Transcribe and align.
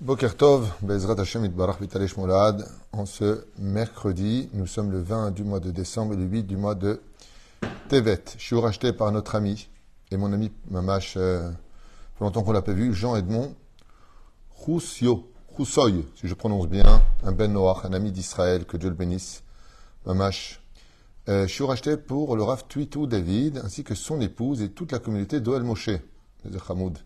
Boker 0.00 0.34
Tov, 0.34 0.72
Bezrat 0.80 1.20
Hashem 1.20 1.44
Itbarach 1.44 1.78
Vitalesh 1.78 2.16
Molad. 2.16 2.66
En 2.90 3.04
ce 3.04 3.44
mercredi, 3.58 4.48
nous 4.54 4.66
sommes 4.66 4.90
le 4.90 5.02
20 5.02 5.30
du 5.30 5.44
mois 5.44 5.60
de 5.60 5.70
décembre 5.70 6.14
et 6.14 6.16
le 6.16 6.22
8 6.22 6.44
du 6.44 6.56
mois 6.56 6.74
de 6.74 7.02
Tevet. 7.90 8.24
Je 8.38 8.42
suis 8.42 8.58
racheté 8.58 8.94
par 8.94 9.12
notre 9.12 9.34
ami 9.34 9.68
et 10.10 10.16
mon 10.16 10.32
ami 10.32 10.52
Mamash, 10.70 11.18
euh, 11.18 11.50
fait 12.14 12.24
longtemps 12.24 12.42
qu'on 12.42 12.52
l'a 12.52 12.62
pas 12.62 12.72
vu, 12.72 12.94
Jean-Edmond 12.94 13.54
Roussio, 14.48 15.30
Roussoy, 15.48 16.06
si 16.16 16.28
je 16.28 16.34
prononce 16.34 16.66
bien, 16.66 17.02
un 17.22 17.32
Ben 17.32 17.52
Noach, 17.52 17.84
un 17.84 17.92
ami 17.92 18.10
d'Israël, 18.10 18.64
que 18.64 18.78
Dieu 18.78 18.88
le 18.88 18.94
bénisse. 18.94 19.42
Mamash. 20.06 20.62
Euh, 21.28 21.46
je 21.46 21.52
suis 21.52 21.64
racheté 21.64 21.98
pour 21.98 22.36
le 22.36 22.42
Rav 22.42 22.64
Twitou 22.66 23.06
David, 23.06 23.60
ainsi 23.62 23.84
que 23.84 23.94
son 23.94 24.22
épouse 24.22 24.62
et 24.62 24.70
toute 24.70 24.92
la 24.92 24.98
communauté 24.98 25.40
d'Oel 25.40 25.62
Moshe, 25.62 25.90
de 26.46 26.58
Hamoud 26.70 26.96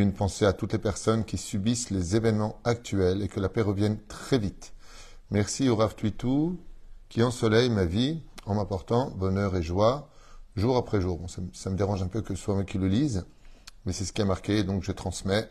une 0.00 0.12
pensée 0.12 0.46
à 0.46 0.52
toutes 0.52 0.72
les 0.72 0.78
personnes 0.78 1.24
qui 1.24 1.36
subissent 1.36 1.90
les 1.90 2.16
événements 2.16 2.58
actuels 2.64 3.22
et 3.22 3.28
que 3.28 3.40
la 3.40 3.48
paix 3.48 3.62
revienne 3.62 3.98
très 4.08 4.38
vite. 4.38 4.72
Merci 5.30 5.68
au 5.68 5.76
Rav 5.76 5.94
Twitou 5.94 6.58
qui 7.08 7.22
ensoleille 7.22 7.70
ma 7.70 7.84
vie 7.84 8.22
en 8.46 8.54
m'apportant 8.54 9.10
bonheur 9.10 9.54
et 9.56 9.62
joie 9.62 10.08
jour 10.56 10.76
après 10.76 11.00
jour. 11.00 11.20
ça, 11.52 11.70
me 11.70 11.76
dérange 11.76 12.02
un 12.02 12.08
peu 12.08 12.22
que 12.22 12.34
ce 12.34 12.42
soit 12.42 12.54
moi 12.54 12.64
qui 12.64 12.78
le 12.78 12.88
lise, 12.88 13.24
mais 13.84 13.92
c'est 13.92 14.04
ce 14.04 14.12
qui 14.12 14.22
a 14.22 14.24
marqué, 14.24 14.64
donc 14.64 14.82
je 14.82 14.92
transmets. 14.92 15.48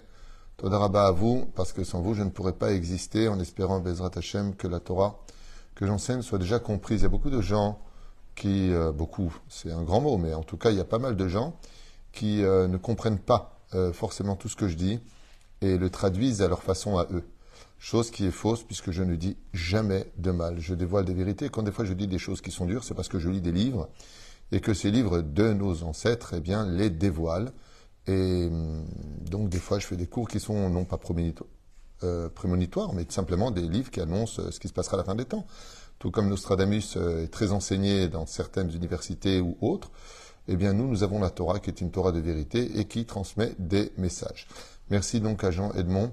Todaraba 0.58 1.08
à 1.08 1.12
vous, 1.12 1.48
parce 1.56 1.74
que 1.74 1.84
sans 1.84 2.02
vous, 2.02 2.14
je 2.14 2.22
ne 2.22 2.30
pourrais 2.30 2.54
pas 2.54 2.72
exister 2.72 3.28
en 3.28 3.40
espérant, 3.40 3.80
Bezrat 3.80 4.12
Hashem, 4.16 4.56
que 4.56 4.68
la 4.68 4.80
Torah 4.80 5.20
que 5.74 5.88
j'enseigne 5.88 6.22
soit 6.22 6.38
déjà 6.38 6.60
comprise. 6.60 7.02
Il 7.02 7.04
y 7.04 7.06
a 7.06 7.10
beaucoup 7.10 7.32
de 7.32 7.42
gens 7.42 7.80
qui, 8.36 8.72
euh, 8.72 8.92
beaucoup, 8.92 9.36
c'est 9.50 9.72
un 9.72 9.82
grand 9.82 10.02
mot, 10.02 10.18
mais 10.18 10.34
en 10.34 10.44
tout 10.44 10.58
cas, 10.58 10.70
il 10.70 10.78
y 10.78 10.82
a 10.82 10.86
pas 10.86 11.00
mal 11.00 11.16
de 11.16 11.28
gens 11.28 11.56
qui 12.12 12.44
euh, 12.44 12.68
ne 12.68 12.78
comprennent 12.78 13.20
pas 13.20 13.61
euh, 13.74 13.94
forcément 13.94 14.36
tout 14.36 14.50
ce 14.50 14.56
que 14.56 14.68
je 14.68 14.76
dis 14.76 15.00
et 15.62 15.78
le 15.78 15.90
traduisent 15.90 16.42
à 16.42 16.48
leur 16.48 16.64
façon 16.64 16.98
à 16.98 17.08
eux. 17.12 17.24
Chose 17.80 18.12
qui 18.12 18.26
est 18.26 18.32
fausse 18.32 18.64
puisque 18.64 18.92
je 18.92 19.04
ne 19.04 19.16
dis 19.16 19.38
jamais 19.54 20.12
de 20.18 20.32
mal. 20.32 20.60
Je 20.60 20.76
dévoile 20.76 21.06
des 21.06 21.14
vérités. 21.14 21.50
Quand 21.50 21.64
des 21.64 21.72
fois 21.72 21.86
je 21.86 21.94
dis 21.94 22.08
des 22.08 22.20
choses 22.20 22.42
qui 22.42 22.52
sont 22.52 22.66
dures, 22.66 22.84
c'est 22.84 22.94
parce 22.94 23.08
que 23.08 23.20
je 23.20 23.30
lis 23.30 23.42
des 23.42 23.52
livres 23.52 23.90
et 24.52 24.60
que 24.60 24.74
ces 24.74 24.92
livres 24.92 25.22
de 25.22 25.54
nos 25.54 25.84
ancêtres, 25.84 26.34
eh 26.36 26.42
bien, 26.42 26.66
les 26.66 26.90
dévoilent. 26.90 27.52
Et 28.08 28.48
hum, 28.48 28.86
donc 29.22 29.50
des 29.50 29.60
fois 29.60 29.80
je 29.80 29.86
fais 29.86 29.96
des 29.96 30.08
cours 30.08 30.28
qui 30.28 30.40
sont 30.40 30.70
non 30.70 30.86
pas 30.86 31.00
euh, 32.04 32.30
prémonitoires, 32.30 32.94
mais 32.94 33.06
simplement 33.10 33.52
des 33.52 33.62
livres 33.62 33.92
qui 33.92 34.02
annoncent 34.02 34.42
euh, 34.42 34.52
ce 34.52 34.60
qui 34.60 34.68
se 34.68 34.74
passera 34.74 34.96
à 34.96 34.98
la 34.98 35.04
fin 35.04 35.16
des 35.16 35.26
temps. 35.26 35.46
Tout 36.00 36.10
comme 36.10 36.28
Nostradamus 36.30 36.98
est 36.98 37.28
très 37.28 37.52
enseigné 37.52 38.08
dans 38.10 38.26
certaines 38.26 38.72
universités 38.72 39.40
ou 39.40 39.56
autres, 39.62 39.92
eh 40.48 40.56
bien 40.56 40.74
nous, 40.74 40.88
nous 40.88 41.04
avons 41.04 41.20
la 41.20 41.30
Torah 41.30 41.60
qui 41.60 41.70
est 41.70 41.82
une 41.82 41.92
Torah 41.92 42.12
de 42.12 42.20
vérité 42.20 42.80
et 42.80 42.86
qui 42.86 43.06
transmet 43.06 43.54
des 43.60 43.92
messages. 43.98 44.48
Merci 44.90 45.22
donc 45.22 45.44
à 45.44 45.52
Jean 45.52 45.72
Edmond 45.74 46.12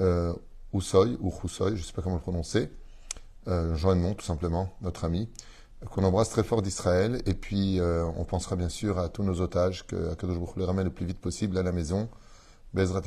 euh, 0.00 0.32
Oussoy, 0.72 1.16
ou 1.20 1.30
Roussoy, 1.30 1.76
je 1.76 1.80
ne 1.80 1.86
sais 1.86 1.92
pas 1.92 2.02
comment 2.02 2.16
le 2.16 2.20
prononcer, 2.20 2.70
euh, 3.48 3.74
Jean 3.76 3.92
Edmond 3.92 4.14
tout 4.14 4.24
simplement, 4.24 4.72
notre 4.82 5.04
ami, 5.04 5.28
qu'on 5.90 6.04
embrasse 6.04 6.30
très 6.30 6.42
fort 6.42 6.62
d'Israël, 6.62 7.22
et 7.26 7.34
puis 7.34 7.80
euh, 7.80 8.04
on 8.16 8.24
pensera 8.24 8.56
bien 8.56 8.68
sûr 8.68 8.98
à 8.98 9.08
tous 9.08 9.22
nos 9.22 9.40
otages, 9.40 9.86
que 9.86 10.12
Akadosh 10.12 10.56
les 10.56 10.64
ramène 10.64 10.84
le 10.84 10.92
plus 10.92 11.06
vite 11.06 11.20
possible 11.20 11.56
à 11.58 11.62
la 11.62 11.72
maison. 11.72 12.08
Mikol, 12.74 13.04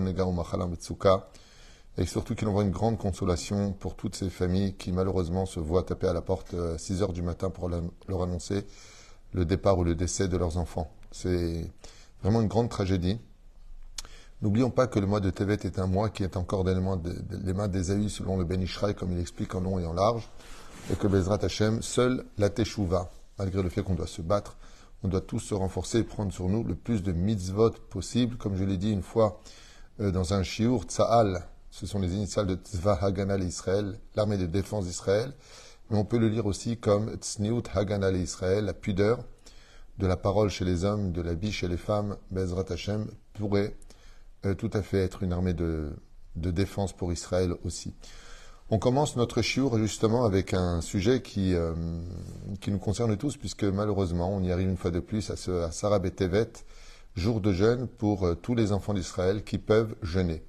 Mega 0.00 0.24
Umachala 0.24 0.66
Metsuka 0.66 1.28
et 1.98 2.06
surtout 2.06 2.34
qu'il 2.34 2.48
envoie 2.48 2.62
une 2.62 2.70
grande 2.70 2.98
consolation 2.98 3.72
pour 3.72 3.96
toutes 3.96 4.16
ces 4.16 4.30
familles 4.30 4.74
qui 4.74 4.92
malheureusement 4.92 5.46
se 5.46 5.60
voient 5.60 5.82
taper 5.82 6.08
à 6.08 6.12
la 6.12 6.22
porte 6.22 6.54
à 6.54 6.78
6 6.78 7.02
heures 7.02 7.12
du 7.12 7.22
matin 7.22 7.50
pour 7.50 7.68
leur 7.68 8.22
annoncer 8.22 8.64
le 9.32 9.44
départ 9.44 9.78
ou 9.78 9.84
le 9.84 9.94
décès 9.94 10.28
de 10.28 10.36
leurs 10.36 10.56
enfants. 10.56 10.90
C'est 11.10 11.70
vraiment 12.22 12.40
une 12.40 12.48
grande 12.48 12.70
tragédie. 12.70 13.18
N'oublions 14.40 14.70
pas 14.70 14.86
que 14.86 14.98
le 14.98 15.06
mois 15.06 15.20
de 15.20 15.30
Tevet 15.30 15.58
est 15.62 15.78
un 15.78 15.86
mois 15.86 16.08
qui 16.08 16.24
est 16.24 16.36
encore 16.36 16.64
dans 16.64 16.74
les 16.74 17.52
mains 17.52 17.68
d'Ésaü 17.68 18.08
selon 18.08 18.36
le 18.36 18.44
Ben 18.44 18.60
Ishraï, 18.60 18.94
comme 18.94 19.12
il 19.12 19.20
explique 19.20 19.54
en 19.54 19.60
long 19.60 19.78
et 19.78 19.86
en 19.86 19.92
large, 19.92 20.28
et 20.90 20.96
que 20.96 21.06
Bezrat 21.06 21.38
Hashem, 21.42 21.80
seul 21.80 22.24
la 22.38 22.50
Teshuvah, 22.50 23.10
malgré 23.38 23.62
le 23.62 23.68
fait 23.68 23.82
qu'on 23.82 23.94
doit 23.94 24.08
se 24.08 24.20
battre, 24.20 24.56
on 25.04 25.08
doit 25.08 25.20
tous 25.20 25.38
se 25.38 25.54
renforcer 25.54 25.98
et 25.98 26.02
prendre 26.04 26.32
sur 26.32 26.48
nous 26.48 26.64
le 26.64 26.74
plus 26.74 27.02
de 27.02 27.12
mitzvot 27.12 27.70
possible, 27.90 28.36
comme 28.36 28.56
je 28.56 28.64
l'ai 28.64 28.78
dit 28.78 28.90
une 28.90 29.02
fois 29.02 29.40
euh, 30.00 30.10
dans 30.10 30.34
un 30.34 30.42
shiur, 30.42 30.84
Tsa'al, 30.84 31.44
ce 31.72 31.86
sont 31.86 31.98
les 31.98 32.14
initiales 32.14 32.46
de 32.46 32.54
Tzva 32.54 32.98
Haganah 33.00 33.38
Israël, 33.38 33.98
l'armée 34.14 34.36
de 34.36 34.44
défense 34.44 34.84
d'Israël. 34.84 35.32
Mais 35.88 35.96
on 35.96 36.04
peut 36.04 36.18
le 36.18 36.28
lire 36.28 36.44
aussi 36.44 36.76
comme 36.76 37.14
Tzniut 37.16 37.62
Haganah 37.74 38.10
Israël, 38.10 38.66
la 38.66 38.74
pudeur 38.74 39.24
de 39.98 40.06
la 40.06 40.18
parole 40.18 40.50
chez 40.50 40.66
les 40.66 40.84
hommes, 40.84 41.12
de 41.12 41.22
la 41.22 41.32
vie 41.32 41.50
chez 41.50 41.68
les 41.68 41.78
femmes. 41.78 42.18
Bezrat 42.30 42.66
Hashem 42.68 43.06
pourrait 43.32 43.74
euh, 44.44 44.54
tout 44.54 44.70
à 44.74 44.82
fait 44.82 44.98
être 44.98 45.22
une 45.22 45.32
armée 45.32 45.54
de, 45.54 45.92
défense 46.36 46.92
pour 46.92 47.10
Israël 47.10 47.54
aussi. 47.64 47.94
On 48.68 48.78
commence 48.78 49.16
notre 49.16 49.40
shiur 49.40 49.78
justement 49.78 50.26
avec 50.26 50.52
un 50.52 50.82
sujet 50.82 51.22
qui, 51.22 51.54
euh, 51.54 51.72
qui 52.60 52.70
nous 52.70 52.78
concerne 52.78 53.16
tous, 53.16 53.38
puisque 53.38 53.64
malheureusement, 53.64 54.30
on 54.30 54.42
y 54.42 54.52
arrive 54.52 54.68
une 54.68 54.76
fois 54.76 54.90
de 54.90 55.00
plus 55.00 55.30
à, 55.30 55.36
ce, 55.36 55.62
à 55.62 55.72
Sarah 55.72 56.00
jour 57.16 57.40
de 57.40 57.52
jeûne 57.52 57.88
pour 57.88 58.26
euh, 58.26 58.34
tous 58.34 58.54
les 58.54 58.72
enfants 58.72 58.92
d'Israël 58.92 59.42
qui 59.42 59.56
peuvent 59.56 59.94
jeûner. 60.02 60.42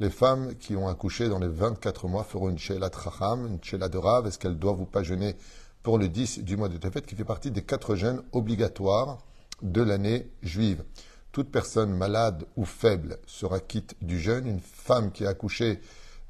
Les 0.00 0.10
femmes 0.10 0.56
qui 0.56 0.74
ont 0.74 0.88
accouché 0.88 1.28
dans 1.28 1.38
les 1.38 1.48
24 1.48 2.08
mois 2.08 2.24
feront 2.24 2.48
une 2.48 2.58
Sheila 2.58 2.90
Tracham, 2.90 3.46
une 3.46 3.62
Sheila 3.62 3.88
de 3.88 3.98
Rav. 3.98 4.26
Est-ce 4.26 4.38
qu'elles 4.38 4.58
doivent 4.58 4.80
ou 4.80 4.86
pas 4.86 5.04
jeûner 5.04 5.36
pour 5.82 5.98
le 5.98 6.08
10 6.08 6.40
du 6.40 6.56
mois 6.56 6.68
de 6.68 6.76
Tefet, 6.76 7.02
qui 7.02 7.14
fait 7.14 7.24
partie 7.24 7.52
des 7.52 7.62
quatre 7.62 7.94
jeûnes 7.94 8.22
obligatoires 8.32 9.18
de 9.62 9.82
l'année 9.82 10.30
juive? 10.42 10.82
Toute 11.30 11.50
personne 11.50 11.96
malade 11.96 12.44
ou 12.56 12.64
faible 12.64 13.18
sera 13.26 13.60
quitte 13.60 13.94
du 14.02 14.18
jeûne. 14.18 14.46
Une 14.46 14.60
femme 14.60 15.12
qui 15.12 15.26
a 15.26 15.30
accouché 15.30 15.80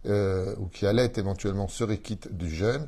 euh, 0.06 0.54
ou 0.58 0.66
qui 0.66 0.86
allait 0.86 1.12
éventuellement 1.16 1.68
serait 1.68 1.98
quitte 1.98 2.34
du 2.36 2.50
jeûne 2.50 2.86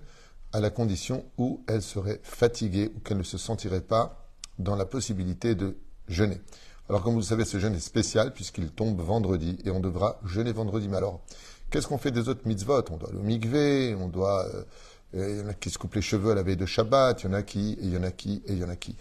à 0.53 0.61
la 0.61 0.69
condition 0.69 1.25
où 1.39 1.65
elle 1.67 1.83
serait 1.83 2.21
fatiguée 2.23 2.93
ou 2.95 3.01
qu'elle 3.01 3.19
ne 3.19 3.23
se 3.23 3.39
sentirait 3.39 3.81
pas 3.81 4.29
dans 4.59 4.77
la 4.77 4.85
possibilité 4.85 5.55
de 5.55 5.79
jeûner. 6.09 6.41
Alors 6.89 7.03
comme 7.03 7.15
vous 7.15 7.21
le 7.21 7.25
savez, 7.25 7.45
ce 7.45 7.59
jeûne 7.59 7.75
est 7.75 7.81
spécial 7.81 8.33
puisqu'il 8.33 8.71
tombe 8.71 9.01
vendredi 9.01 9.59
et 9.65 9.71
on 9.71 9.81
devra 9.81 10.21
jeûner 10.25 10.53
vendredi. 10.53 10.89
Mais 10.89 10.97
alors, 10.97 11.21
qu'est-ce 11.71 11.89
qu'on 11.89 11.99
fait 11.99 12.13
des 12.13 12.29
autres 12.29 12.47
mitzvot? 12.47 12.85
On 12.91 12.97
doit 12.97 13.11
le 13.13 13.19
mikvé, 13.19 13.97
on 13.99 14.09
doit... 14.09 14.47
Euh, 14.47 14.63
il 15.15 15.39
y 15.39 15.41
en 15.41 15.49
a 15.49 15.55
qui 15.55 15.71
se 15.71 15.79
coupent 15.79 15.95
les 15.95 16.03
cheveux 16.03 16.33
à 16.33 16.35
la 16.35 16.43
veille 16.43 16.57
de 16.57 16.67
Shabbat, 16.67 17.23
il 17.23 17.27
y 17.27 17.29
en 17.31 17.33
a 17.33 17.43
qui, 17.43 17.73
et 17.73 17.85
il 17.85 17.93
y 17.93 17.97
en 17.97 18.03
a 18.03 18.11
qui, 18.11 18.43
et 18.47 18.53
il 18.53 18.59
y 18.59 18.65
en 18.65 18.69
a 18.69 18.77
qui. 18.77 18.97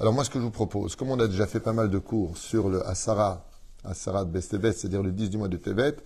Alors 0.00 0.12
moi, 0.12 0.24
ce 0.24 0.30
que 0.30 0.38
je 0.38 0.44
vous 0.44 0.50
propose, 0.50 0.96
comme 0.96 1.10
on 1.10 1.20
a 1.20 1.28
déjà 1.28 1.46
fait 1.46 1.60
pas 1.60 1.72
mal 1.72 1.90
de 1.90 1.98
cours 1.98 2.36
sur 2.36 2.68
le 2.68 2.84
Asara, 2.86 3.44
Asara 3.84 4.24
de 4.24 4.30
Bestebet, 4.30 4.72
c'est-à-dire 4.72 5.02
le 5.02 5.12
10 5.12 5.30
du 5.30 5.38
mois 5.38 5.48
de 5.48 5.56
Tevet, 5.56 5.96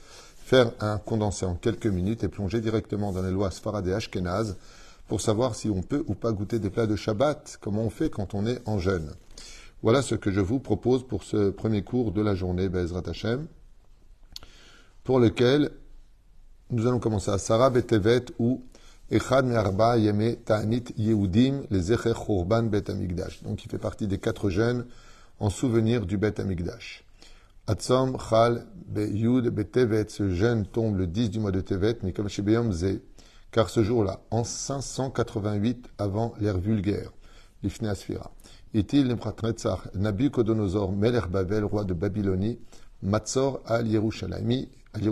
faire 0.45 0.73
un 0.81 0.99
condensé 0.99 1.47
en 1.47 1.55
quelques 1.55 1.87
minutes 1.87 2.25
et 2.25 2.29
plonger 2.29 2.61
directement 2.61 3.13
dans 3.13 3.23
les 3.23 3.31
lois 3.31 3.51
Sfarad 3.51 3.87
et 3.87 3.95
Ashkenaz 3.95 4.57
pour 5.09 5.21
savoir 5.21 5.55
si 5.55 5.71
on 5.71 5.83
peut 5.83 6.05
ou 6.07 6.15
pas 6.15 6.33
goûter 6.33 6.59
des 6.59 6.71
plats 6.71 6.87
de 6.87 6.97
Shabbat, 6.97 7.59
comment 7.61 7.83
on 7.83 7.91
fait 7.91 8.11
quand 8.11 8.35
on 8.35 8.47
est 8.47 8.61
en 8.67 8.79
jeûne? 8.79 9.15
Voilà 9.85 10.01
ce 10.01 10.15
que 10.15 10.31
je 10.31 10.41
vous 10.41 10.61
propose 10.61 11.07
pour 11.07 11.25
ce 11.25 11.51
premier 11.51 11.83
cours 11.83 12.11
de 12.11 12.23
la 12.23 12.35
journée, 12.35 12.71
Bezrat 12.71 13.03
Hashem, 13.07 13.47
pour 15.03 15.21
lequel 15.21 15.73
nous 16.71 16.87
allons 16.87 16.99
commencer 16.99 17.31
à 17.31 17.37
Sarah 17.37 17.69
Betevet 17.69 18.25
ou 18.39 18.63
Echad 19.11 19.45
Me'arba 19.45 19.99
Yeme 19.99 20.37
Ta'anit 20.37 20.85
Yehudim, 20.97 21.65
les 21.71 21.93
Echer 21.93 22.15
Churban 22.15 22.63
Bet 22.63 22.89
Amigdash. 22.89 23.43
Donc 23.43 23.63
il 23.63 23.71
fait 23.71 23.77
partie 23.77 24.07
des 24.07 24.17
quatre 24.17 24.49
jeunes 24.49 24.87
en 25.39 25.51
souvenir 25.51 26.07
du 26.07 26.17
Bet 26.17 26.41
Amigdash. 26.41 27.05
Atzom 27.67 28.17
Chal 28.31 28.65
Beyud 28.87 29.51
Betevet, 29.51 30.07
ce 30.09 30.31
jeûne 30.31 30.65
tombe 30.65 30.97
le 30.97 31.07
10 31.07 31.29
du 31.29 31.41
mois 31.41 31.53
de 31.53 31.61
Tevet, 31.61 31.99
mais 32.03 32.15
comme 32.15 32.31
chez 32.31 32.43
car 33.53 33.69
ce 33.69 33.83
jour-là, 33.83 34.21
en 34.31 34.45
588 34.45 35.91
avant 35.99 36.33
l'ère 36.41 36.57
vulgaire, 36.57 37.13
l'Ifne 37.63 37.93
Asfira, 38.75 39.83
est-il 39.93 40.01
Nabucodonosor, 40.01 40.93
Melech 40.93 41.29
Babel, 41.29 41.65
roi 41.65 41.85
de 41.85 41.95
Babylonie, 41.95 42.59
Matzor 43.03 43.61
al 43.67 43.87
Yerushalayim, 43.87 44.67
al 44.95 45.03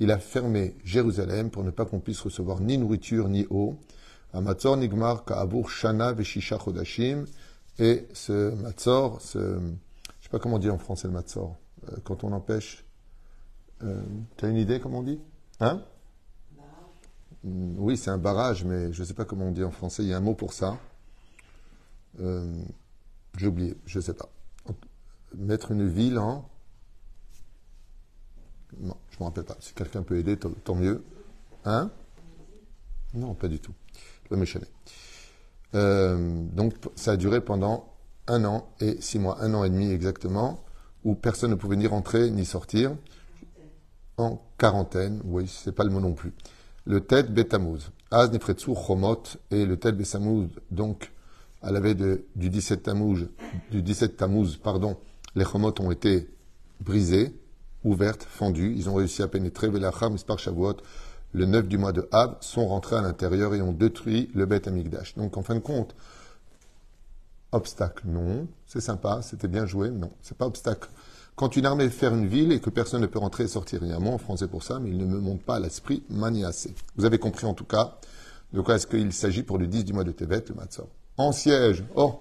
il 0.00 0.12
a 0.12 0.18
fermé 0.18 0.76
Jérusalem 0.84 1.50
pour 1.50 1.64
ne 1.64 1.70
pas 1.70 1.84
qu'on 1.84 1.98
puisse 1.98 2.20
recevoir 2.20 2.60
ni 2.60 2.78
nourriture 2.78 3.28
ni 3.28 3.46
eau. 3.50 3.76
À 4.32 4.40
Matzor 4.40 4.76
Nigmar 4.76 5.24
Ka'avur 5.24 5.68
Shana 5.68 6.12
Veshisha 6.12 6.58
Chodashim. 6.58 7.24
Et 7.80 8.06
ce 8.12 8.54
Matzor, 8.54 9.20
ce, 9.20 9.38
je 9.38 10.24
sais 10.24 10.30
pas 10.30 10.38
comment 10.38 10.56
on 10.56 10.60
dit 10.60 10.70
en 10.70 10.78
français 10.78 11.08
le 11.08 11.14
Matzor, 11.14 11.56
euh, 11.88 11.96
quand 12.04 12.22
on 12.22 12.32
empêche. 12.32 12.84
Euh, 13.82 14.02
tu 14.36 14.44
as 14.44 14.48
une 14.48 14.56
idée 14.56 14.78
comment 14.78 15.00
on 15.00 15.02
dit? 15.02 15.20
Hein? 15.60 15.82
Oui, 17.44 17.96
c'est 17.96 18.10
un 18.10 18.18
barrage, 18.18 18.64
mais 18.64 18.92
je 18.92 19.00
ne 19.02 19.06
sais 19.06 19.14
pas 19.14 19.24
comment 19.24 19.46
on 19.46 19.52
dit 19.52 19.64
en 19.64 19.70
français. 19.70 20.02
Il 20.02 20.08
y 20.08 20.12
a 20.12 20.16
un 20.16 20.20
mot 20.20 20.34
pour 20.34 20.52
ça. 20.52 20.78
Euh, 22.20 22.62
j'ai 23.36 23.46
oublié, 23.46 23.76
je 23.86 23.98
ne 23.98 24.02
sais 24.02 24.14
pas. 24.14 24.28
Mettre 25.34 25.72
une 25.72 25.88
ville 25.88 26.18
en. 26.18 26.48
Non, 28.80 28.96
je 29.10 29.16
ne 29.16 29.20
me 29.20 29.24
rappelle 29.24 29.44
pas. 29.44 29.56
Si 29.60 29.72
quelqu'un 29.74 30.02
peut 30.02 30.18
aider, 30.18 30.36
tant 30.38 30.74
mieux. 30.74 31.02
Hein? 31.64 31.90
Non, 33.14 33.34
pas 33.34 33.48
du 33.48 33.60
tout. 33.60 33.72
Je 34.24 34.30
vais 34.30 34.40
m'échaner. 34.40 34.66
Euh, 35.74 36.44
donc, 36.52 36.74
ça 36.94 37.12
a 37.12 37.16
duré 37.16 37.40
pendant 37.40 37.92
un 38.26 38.44
an 38.44 38.68
et 38.80 39.00
six 39.00 39.18
mois, 39.18 39.42
un 39.42 39.54
an 39.54 39.64
et 39.64 39.70
demi 39.70 39.90
exactement. 39.90 40.64
où 41.04 41.14
personne 41.14 41.50
ne 41.50 41.56
pouvait 41.56 41.76
ni 41.76 41.86
rentrer 41.86 42.30
ni 42.30 42.44
sortir, 42.44 42.94
en 44.16 44.42
quarantaine, 44.58 45.20
oui, 45.24 45.46
c'est 45.46 45.72
pas 45.72 45.84
le 45.84 45.90
mot 45.90 46.00
non 46.00 46.12
plus. 46.12 46.32
Le 46.84 47.00
Tet 47.00 47.24
Betamouz. 47.24 47.90
Az 48.10 48.30
Nifretsu 48.30 48.74
Chomot 48.74 49.22
et 49.50 49.64
le 49.64 49.78
Tet 49.78 49.92
Betamouz, 49.92 50.48
donc, 50.70 51.12
à 51.62 51.72
la 51.72 51.80
veille 51.80 51.96
du 52.36 52.50
17 52.50 52.82
Tamouz, 52.84 53.28
du 53.70 53.82
17 53.82 54.16
Tamouz, 54.16 54.56
pardon, 54.56 54.96
les 55.34 55.44
Chomot 55.44 55.74
ont 55.80 55.90
été 55.90 56.28
brisés, 56.80 57.34
ouvertes, 57.84 58.26
fendues. 58.28 58.74
Ils 58.76 58.88
ont 58.88 58.94
réussi 58.94 59.22
à 59.22 59.28
pénétrer 59.28 59.68
Velacham, 59.68 60.16
le 61.32 61.44
9 61.44 61.68
du 61.68 61.78
mois 61.78 61.92
de 61.92 62.08
Av, 62.10 62.36
sont 62.40 62.66
rentrés 62.68 62.96
à 62.96 63.02
l'intérieur 63.02 63.54
et 63.54 63.60
ont 63.60 63.72
détruit 63.72 64.30
le 64.34 64.46
Bet 64.46 64.66
Amigdash. 64.66 65.14
Donc, 65.16 65.36
en 65.36 65.42
fin 65.42 65.54
de 65.54 65.60
compte, 65.60 65.94
obstacle, 67.52 68.04
non. 68.06 68.48
C'est 68.66 68.80
sympa, 68.80 69.20
c'était 69.22 69.48
bien 69.48 69.66
joué, 69.66 69.90
non. 69.90 70.10
C'est 70.22 70.36
pas 70.36 70.46
obstacle 70.46 70.88
quand 71.38 71.54
une 71.54 71.66
armée 71.66 71.88
fait 71.88 72.08
une 72.08 72.26
ville 72.26 72.50
et 72.50 72.58
que 72.58 72.68
personne 72.68 73.00
ne 73.00 73.06
peut 73.06 73.20
rentrer 73.20 73.44
et 73.44 73.48
sortir, 73.48 73.78
il 73.82 73.90
y 73.90 73.92
a 73.92 73.96
un 73.96 74.00
mot 74.00 74.10
en 74.10 74.18
français 74.18 74.48
pour 74.48 74.64
ça, 74.64 74.80
mais 74.80 74.90
il 74.90 74.98
ne 74.98 75.04
me 75.04 75.20
monte 75.20 75.40
pas 75.42 75.54
à 75.54 75.60
l'esprit 75.60 76.02
maniacé. 76.10 76.74
Vous 76.96 77.04
avez 77.04 77.18
compris 77.18 77.46
en 77.46 77.54
tout 77.54 77.64
cas 77.64 77.96
de 78.52 78.60
quoi 78.60 78.74
est-ce 78.74 78.88
qu'il 78.88 79.12
s'agit 79.12 79.44
pour 79.44 79.56
le 79.56 79.68
10 79.68 79.84
du 79.84 79.92
mois 79.92 80.02
de 80.02 80.10
Tevet, 80.10 80.42
le 80.48 80.56
Matzor. 80.56 80.88
En 81.18 81.32
siège, 81.32 81.82
oh 81.96 82.20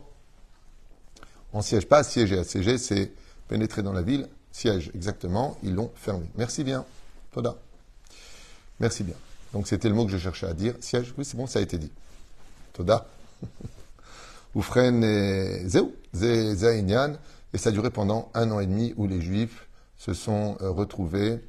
En 1.53 1.61
siège, 1.61 1.87
pas 1.87 2.03
siéger. 2.03 2.39
Assiéger, 2.39 2.79
c'est 2.79 3.11
pénétrer 3.47 3.83
dans 3.83 3.93
la 3.93 4.01
ville. 4.01 4.27
Siège, 4.51 4.89
exactement, 4.95 5.55
ils 5.61 5.75
l'ont 5.75 5.91
fermé. 5.95 6.25
Merci 6.35 6.63
bien. 6.63 6.83
Toda. 7.31 7.57
Merci 8.79 9.03
bien. 9.03 9.13
Donc 9.53 9.67
c'était 9.67 9.87
le 9.87 9.93
mot 9.93 10.05
que 10.05 10.11
je 10.11 10.17
cherchais 10.17 10.47
à 10.47 10.53
dire. 10.53 10.73
Siège, 10.79 11.13
oui, 11.15 11.25
c'est 11.25 11.37
bon, 11.37 11.45
ça 11.45 11.59
a 11.59 11.61
été 11.61 11.77
dit. 11.77 11.91
Toda. 12.73 13.07
Oufren 14.55 15.03
et 15.03 15.67
Zéou. 15.67 15.93
Et 17.53 17.57
ça 17.57 17.69
a 17.69 17.71
duré 17.71 17.91
pendant 17.91 18.31
un 18.33 18.49
an 18.49 18.59
et 18.59 18.65
demi 18.65 18.95
où 18.97 19.05
les 19.05 19.21
Juifs 19.21 19.67
se 19.97 20.15
sont 20.15 20.57
euh, 20.61 20.71
retrouvés 20.71 21.39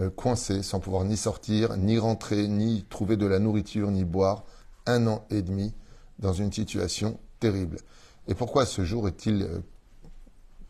euh, 0.00 0.10
coincés 0.10 0.62
sans 0.62 0.78
pouvoir 0.78 1.04
ni 1.04 1.16
sortir, 1.16 1.76
ni 1.78 1.98
rentrer, 1.98 2.48
ni 2.48 2.84
trouver 2.90 3.16
de 3.16 3.24
la 3.24 3.38
nourriture, 3.38 3.90
ni 3.90 4.04
boire. 4.04 4.44
Un 4.84 5.06
an 5.06 5.24
et 5.30 5.40
demi 5.40 5.72
dans 6.18 6.32
une 6.32 6.52
situation 6.52 7.18
terrible. 7.40 7.78
Et 8.26 8.34
pourquoi 8.34 8.66
ce 8.66 8.84
jour 8.84 9.08
est-il 9.08 9.42
euh, 9.42 9.60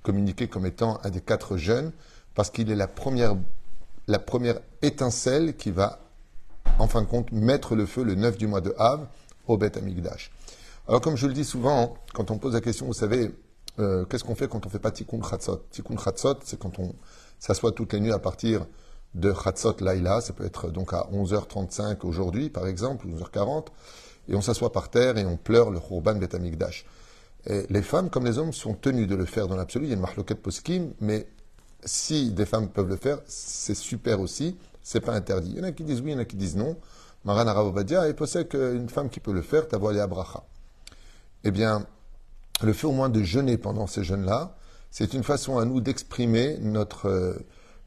communiqué 0.02 0.48
comme 0.48 0.66
étant 0.66 1.00
un 1.02 1.10
des 1.10 1.20
quatre 1.20 1.56
jeunes? 1.56 1.92
Parce 2.34 2.50
qu'il 2.50 2.70
est 2.70 2.76
la 2.76 2.86
première, 2.88 3.36
la 4.06 4.18
première 4.18 4.60
étincelle 4.82 5.56
qui 5.56 5.70
va, 5.70 6.00
en 6.78 6.86
fin 6.86 7.02
de 7.02 7.06
compte, 7.06 7.32
mettre 7.32 7.74
le 7.74 7.86
feu 7.86 8.04
le 8.04 8.14
9 8.14 8.38
du 8.38 8.46
mois 8.46 8.60
de 8.60 8.74
Av 8.78 9.06
au 9.46 9.56
Beth 9.56 9.76
Amigdash. 9.76 10.30
Alors, 10.86 11.00
comme 11.00 11.16
je 11.16 11.26
le 11.26 11.32
dis 11.32 11.44
souvent, 11.44 11.96
quand 12.14 12.30
on 12.30 12.38
pose 12.38 12.54
la 12.54 12.60
question, 12.60 12.86
vous 12.86 12.94
savez, 12.94 13.30
euh, 13.78 14.04
qu'est-ce 14.04 14.24
qu'on 14.24 14.34
fait 14.34 14.48
quand 14.48 14.64
on 14.66 14.68
fait 14.68 14.78
pas 14.78 14.90
tikkun 14.90 15.22
chatzot? 15.22 15.64
Tikkun 15.70 15.98
chatzot, 15.98 16.38
c'est 16.44 16.58
quand 16.58 16.78
on 16.78 16.94
s'assoit 17.38 17.72
toutes 17.72 17.92
les 17.92 18.00
nuits 18.00 18.12
à 18.12 18.18
partir 18.18 18.66
de 19.14 19.32
chatzot 19.32 19.76
laïla, 19.80 20.20
ça 20.20 20.32
peut 20.32 20.44
être 20.44 20.70
donc 20.70 20.92
à 20.92 21.08
11h35 21.12 22.06
aujourd'hui 22.06 22.50
par 22.50 22.66
exemple, 22.66 23.06
11h40, 23.06 23.66
et 24.28 24.34
on 24.34 24.40
s'assoit 24.40 24.72
par 24.72 24.90
terre 24.90 25.16
et 25.18 25.24
on 25.24 25.36
pleure 25.36 25.70
le 25.70 25.80
Khurban 25.80 26.16
Betamikdash. 26.16 26.84
Et 27.46 27.64
les 27.70 27.82
femmes 27.82 28.10
comme 28.10 28.24
les 28.24 28.38
hommes 28.38 28.52
sont 28.52 28.74
tenues 28.74 29.06
de 29.06 29.14
le 29.14 29.24
faire 29.24 29.48
dans 29.48 29.56
l'absolu, 29.56 29.86
il 29.86 29.88
y 29.88 29.92
a 29.92 29.94
une 29.94 30.00
marloquette 30.00 30.42
poskim, 30.42 30.92
mais 31.00 31.26
si 31.84 32.30
des 32.32 32.46
femmes 32.46 32.68
peuvent 32.68 32.88
le 32.88 32.96
faire, 32.96 33.20
c'est 33.26 33.74
super 33.74 34.20
aussi, 34.20 34.56
c'est 34.82 35.00
pas 35.00 35.12
interdit. 35.12 35.52
Il 35.52 35.58
y 35.58 35.60
en 35.60 35.64
a 35.64 35.72
qui 35.72 35.84
disent 35.84 36.00
oui, 36.00 36.10
il 36.10 36.14
y 36.14 36.16
en 36.16 36.20
a 36.20 36.24
qui 36.24 36.36
disent 36.36 36.56
non. 36.56 36.76
Maran 37.24 37.46
Aravobadia 37.46 38.08
est 38.08 38.14
possède 38.14 38.48
qu'une 38.48 38.88
femme 38.88 39.08
qui 39.10 39.20
peut 39.20 39.32
le 39.32 39.42
faire, 39.42 39.68
t'as 39.68 39.78
à 39.78 40.02
Abraha. 40.02 40.44
Eh 41.44 41.50
bien, 41.50 41.86
le 42.62 42.72
fait 42.72 42.86
au 42.86 42.92
moins 42.92 43.08
de 43.08 43.22
jeûner 43.22 43.58
pendant 43.58 43.86
ces 43.86 44.04
jeûnes-là, 44.04 44.56
c'est 44.90 45.14
une 45.14 45.22
façon 45.22 45.58
à 45.58 45.64
nous 45.64 45.80
d'exprimer 45.80 46.58
notre 46.60 47.08
euh, 47.08 47.34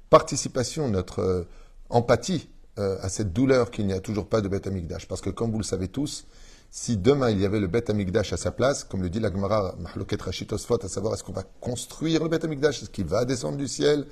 participation, 0.10 0.88
notre 0.88 1.20
euh, 1.20 1.48
empathie 1.90 2.50
euh, 2.82 2.98
à 3.02 3.10
cette 3.10 3.32
douleur 3.32 3.72
qu'il 3.72 3.88
n'y 3.88 3.94
a 3.94 4.00
toujours 4.00 4.28
pas 4.28 4.42
de 4.42 4.48
bête 4.48 4.68
amigdash. 4.68 5.08
Parce 5.08 5.22
que 5.22 5.30
comme 5.30 5.52
vous 5.52 5.60
le 5.60 5.64
savez 5.64 5.88
tous, 5.88 6.26
si 6.70 6.98
demain 6.98 7.30
il 7.30 7.40
y 7.40 7.46
avait 7.46 7.60
le 7.60 7.68
bête 7.68 7.90
amigdash 7.90 8.34
à 8.34 8.38
sa 8.38 8.52
place, 8.52 8.84
comme 8.84 9.02
le 9.02 9.10
dit 9.10 9.20
la 9.20 9.32
Gemara 9.32 9.76
Mahloket 9.80 10.22
Rashitosfot, 10.22 10.84
à 10.84 10.88
savoir 10.88 11.14
est-ce 11.14 11.24
qu'on 11.24 11.34
va 11.34 11.44
construire 11.60 12.24
le 12.24 12.30
bête 12.30 12.44
amigdash, 12.44 12.82
est-ce 12.82 12.90
qu'il 12.90 13.06
va 13.06 13.26
descendre 13.26 13.58
du 13.58 13.68
ciel, 13.68 14.06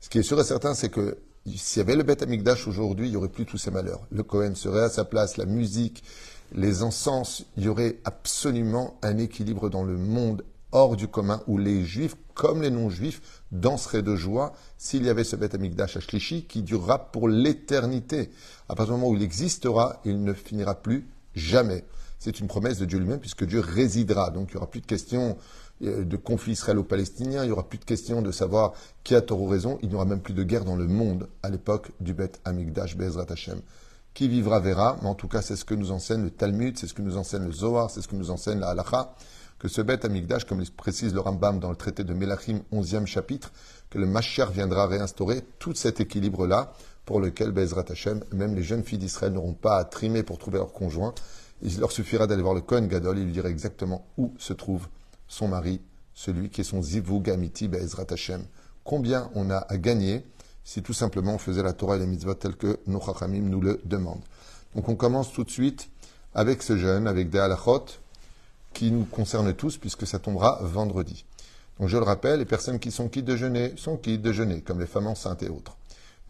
ce 0.00 0.08
qui 0.08 0.18
est 0.18 0.22
sûr 0.22 0.40
et 0.40 0.44
certain, 0.44 0.74
c'est 0.74 0.88
que 0.88 1.18
s'il 1.54 1.80
y 1.80 1.82
avait 1.82 1.96
le 1.96 2.02
bête 2.02 2.22
amigdash 2.22 2.66
aujourd'hui, 2.66 3.08
il 3.08 3.10
n'y 3.10 3.16
aurait 3.16 3.28
plus 3.28 3.46
tous 3.46 3.58
ces 3.58 3.70
malheurs. 3.70 4.00
Le 4.10 4.22
Cohen 4.22 4.54
serait 4.54 4.84
à 4.84 4.88
sa 4.88 5.04
place, 5.04 5.36
la 5.36 5.44
musique, 5.44 6.02
les 6.54 6.82
encens, 6.82 7.44
il 7.56 7.64
y 7.64 7.68
aurait 7.68 7.98
absolument 8.04 8.98
un 9.02 9.18
équilibre 9.18 9.68
dans 9.68 9.84
le 9.84 9.96
monde 9.96 10.44
hors 10.72 10.96
du 10.96 11.08
commun 11.08 11.42
où 11.46 11.58
les 11.58 11.84
juifs, 11.84 12.16
comme 12.34 12.62
les 12.62 12.70
non-juifs, 12.70 13.42
danseraient 13.52 14.02
de 14.02 14.16
joie 14.16 14.52
s'il 14.76 15.04
y 15.04 15.08
avait 15.08 15.24
ce 15.24 15.36
Beth 15.36 15.54
Amikdash 15.54 15.98
Shlishi 16.00 16.46
qui 16.46 16.62
durera 16.62 17.10
pour 17.12 17.28
l'éternité. 17.28 18.30
À 18.68 18.74
partir 18.74 18.94
du 18.94 19.00
moment 19.00 19.12
où 19.12 19.16
il 19.16 19.22
existera, 19.22 20.00
il 20.04 20.24
ne 20.24 20.32
finira 20.32 20.74
plus 20.74 21.06
jamais. 21.34 21.84
C'est 22.18 22.40
une 22.40 22.46
promesse 22.46 22.78
de 22.78 22.84
Dieu 22.84 22.98
lui-même 22.98 23.20
puisque 23.20 23.44
Dieu 23.44 23.60
résidera. 23.60 24.30
Donc 24.30 24.50
il 24.50 24.54
n'y 24.54 24.56
aura 24.58 24.70
plus 24.70 24.80
de 24.80 24.86
questions 24.86 25.36
euh, 25.82 26.04
de 26.04 26.16
conflit 26.16 26.52
israélo-palestinien, 26.52 27.42
il 27.42 27.46
n'y 27.46 27.52
aura 27.52 27.68
plus 27.68 27.78
de 27.78 27.84
questions 27.84 28.22
de 28.22 28.30
savoir 28.30 28.74
qui 29.02 29.16
a 29.16 29.20
tort 29.20 29.40
ou 29.40 29.48
raison, 29.48 29.78
il 29.82 29.88
n'y 29.88 29.94
aura 29.96 30.04
même 30.04 30.20
plus 30.20 30.34
de 30.34 30.44
guerre 30.44 30.64
dans 30.64 30.76
le 30.76 30.86
monde 30.86 31.28
à 31.42 31.50
l'époque 31.50 31.90
du 32.00 32.14
Beth 32.14 32.40
Amikdash 32.44 32.96
Bezrat 32.96 33.26
Hashem. 33.28 33.60
Qui 34.14 34.28
vivra 34.28 34.60
verra, 34.60 34.98
mais 35.02 35.08
en 35.08 35.14
tout 35.14 35.26
cas, 35.26 35.42
c'est 35.42 35.56
ce 35.56 35.64
que 35.64 35.74
nous 35.74 35.90
enseigne 35.90 36.22
le 36.22 36.30
Talmud, 36.30 36.78
c'est 36.78 36.86
ce 36.86 36.94
que 36.94 37.02
nous 37.02 37.16
enseigne 37.16 37.46
le 37.46 37.52
Zohar, 37.52 37.90
c'est 37.90 38.02
ce 38.02 38.08
que 38.08 38.14
nous 38.14 38.30
enseigne 38.30 38.60
la 38.60 38.68
Halacha, 38.68 39.14
que 39.62 39.68
ce 39.68 39.80
bête 39.80 40.04
Amigdash, 40.04 40.44
comme 40.44 40.58
le 40.58 40.66
précise 40.76 41.14
le 41.14 41.20
Rambam 41.20 41.60
dans 41.60 41.70
le 41.70 41.76
traité 41.76 42.02
de 42.02 42.12
Melachim, 42.14 42.62
11e 42.72 43.06
chapitre, 43.06 43.52
que 43.90 43.98
le 43.98 44.06
Mashiach 44.06 44.50
viendra 44.50 44.88
réinstaurer 44.88 45.44
tout 45.60 45.72
cet 45.72 46.00
équilibre-là, 46.00 46.72
pour 47.04 47.20
lequel 47.20 47.52
Bezrat 47.52 47.84
Hashem, 47.88 48.24
même 48.32 48.56
les 48.56 48.64
jeunes 48.64 48.82
filles 48.82 48.98
d'Israël 48.98 49.32
n'auront 49.32 49.52
pas 49.52 49.78
à 49.78 49.84
trimer 49.84 50.24
pour 50.24 50.38
trouver 50.38 50.58
leur 50.58 50.72
conjoint. 50.72 51.14
Il 51.62 51.78
leur 51.78 51.92
suffira 51.92 52.26
d'aller 52.26 52.42
voir 52.42 52.54
le 52.54 52.60
Kohen 52.60 52.88
Gadol, 52.88 53.18
il 53.18 53.26
lui 53.26 53.32
dira 53.32 53.50
exactement 53.50 54.04
où 54.18 54.34
se 54.36 54.52
trouve 54.52 54.88
son 55.28 55.46
mari, 55.46 55.80
celui 56.12 56.50
qui 56.50 56.62
est 56.62 56.64
son 56.64 56.82
Zivug 56.82 57.30
Amiti 57.30 57.68
Bezrat 57.68 58.06
Hashem. 58.10 58.42
Combien 58.82 59.30
on 59.36 59.48
a 59.48 59.58
à 59.58 59.78
gagner 59.78 60.26
si 60.64 60.82
tout 60.82 60.92
simplement 60.92 61.34
on 61.34 61.38
faisait 61.38 61.62
la 61.62 61.72
Torah 61.72 61.94
et 61.94 61.98
les 62.00 62.06
mitzvot 62.06 62.34
tels 62.34 62.56
que 62.56 62.80
nos 62.88 63.00
chachamim 63.00 63.42
nous 63.42 63.60
le 63.60 63.80
demandent. 63.84 64.24
Donc 64.74 64.88
on 64.88 64.96
commence 64.96 65.32
tout 65.32 65.44
de 65.44 65.50
suite 65.50 65.88
avec 66.34 66.64
ce 66.64 66.76
jeûne, 66.76 67.06
avec 67.06 67.30
des 67.30 67.38
qui 68.72 68.90
nous 68.90 69.04
concernent 69.04 69.54
tous 69.54 69.76
puisque 69.78 70.06
ça 70.06 70.18
tombera 70.18 70.58
vendredi. 70.62 71.24
Donc 71.78 71.88
je 71.88 71.96
le 71.96 72.04
rappelle, 72.04 72.38
les 72.40 72.44
personnes 72.44 72.78
qui 72.78 72.90
sont 72.90 73.08
quittes 73.08 73.24
de 73.24 73.36
jeûner 73.36 73.72
sont 73.76 73.96
quittes 73.96 74.22
de 74.22 74.32
jeûner, 74.32 74.60
comme 74.60 74.80
les 74.80 74.86
femmes 74.86 75.06
enceintes 75.06 75.42
et 75.42 75.48
autres. 75.48 75.76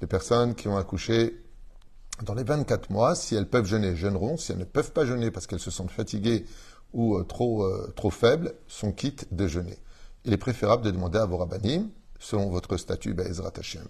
Les 0.01 0.07
personnes 0.07 0.55
qui 0.55 0.69
ont 0.69 0.77
accouché 0.77 1.43
dans 2.23 2.35
les 2.35 2.45
24 2.45 2.91
mois, 2.91 3.15
si 3.15 3.35
elles 3.35 3.49
peuvent 3.49 3.67
jeûner, 3.67 3.97
jeûneront. 3.97 4.37
Si 4.37 4.53
elles 4.53 4.59
ne 4.59 4.65
peuvent 4.65 4.93
pas 4.93 5.05
jeûner 5.05 5.31
parce 5.31 5.47
qu'elles 5.47 5.59
se 5.61 5.71
sentent 5.71 5.91
fatiguées 5.91 6.45
ou 6.93 7.17
euh, 7.17 7.25
trop, 7.25 7.65
euh, 7.65 7.93
trop 7.97 8.11
faibles, 8.11 8.55
sont 8.69 8.93
quittes 8.93 9.35
de 9.35 9.47
jeûner. 9.47 9.79
Il 10.25 10.33
est 10.33 10.39
préférable 10.39 10.85
de 10.85 10.91
demander 10.91 11.19
à 11.19 11.27
vos 11.27 11.39
rabbinim, 11.39 11.89
selon 12.19 12.51
votre 12.51 12.77
statut 12.77 13.15
Be'ezrat 13.15 13.53
Hashem. 13.59 13.87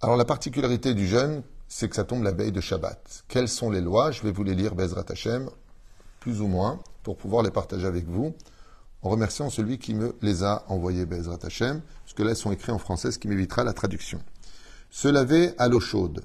Alors 0.00 0.16
la 0.16 0.24
particularité 0.24 0.94
du 0.94 1.06
jeûne, 1.06 1.42
c'est 1.68 1.88
que 1.88 1.96
ça 1.96 2.04
tombe 2.04 2.22
la 2.22 2.32
veille 2.32 2.52
de 2.52 2.60
Shabbat. 2.60 3.24
Quelles 3.28 3.48
sont 3.48 3.70
les 3.70 3.80
lois? 3.80 4.10
Je 4.10 4.22
vais 4.22 4.30
vous 4.30 4.44
les 4.44 4.54
lire, 4.54 4.74
Bezrat 4.74 5.04
Hashem, 5.08 5.48
plus 6.22 6.40
ou 6.40 6.46
moins, 6.46 6.78
pour 7.02 7.16
pouvoir 7.16 7.42
les 7.42 7.50
partager 7.50 7.84
avec 7.84 8.06
vous, 8.06 8.32
en 9.02 9.10
remerciant 9.10 9.50
celui 9.50 9.78
qui 9.78 9.92
me 9.92 10.14
les 10.22 10.44
a 10.44 10.64
envoyés, 10.68 11.04
Bezrat 11.04 11.40
Hashem, 11.42 11.82
parce 12.04 12.14
que 12.14 12.22
là, 12.22 12.30
elles 12.30 12.36
sont 12.36 12.52
écrits 12.52 12.70
en 12.70 12.78
français, 12.78 13.10
ce 13.10 13.18
qui 13.18 13.26
m'évitera 13.26 13.64
la 13.64 13.72
traduction. 13.72 14.20
Se 14.90 15.08
laver 15.08 15.52
à 15.58 15.66
l'eau 15.66 15.80
chaude. 15.80 16.22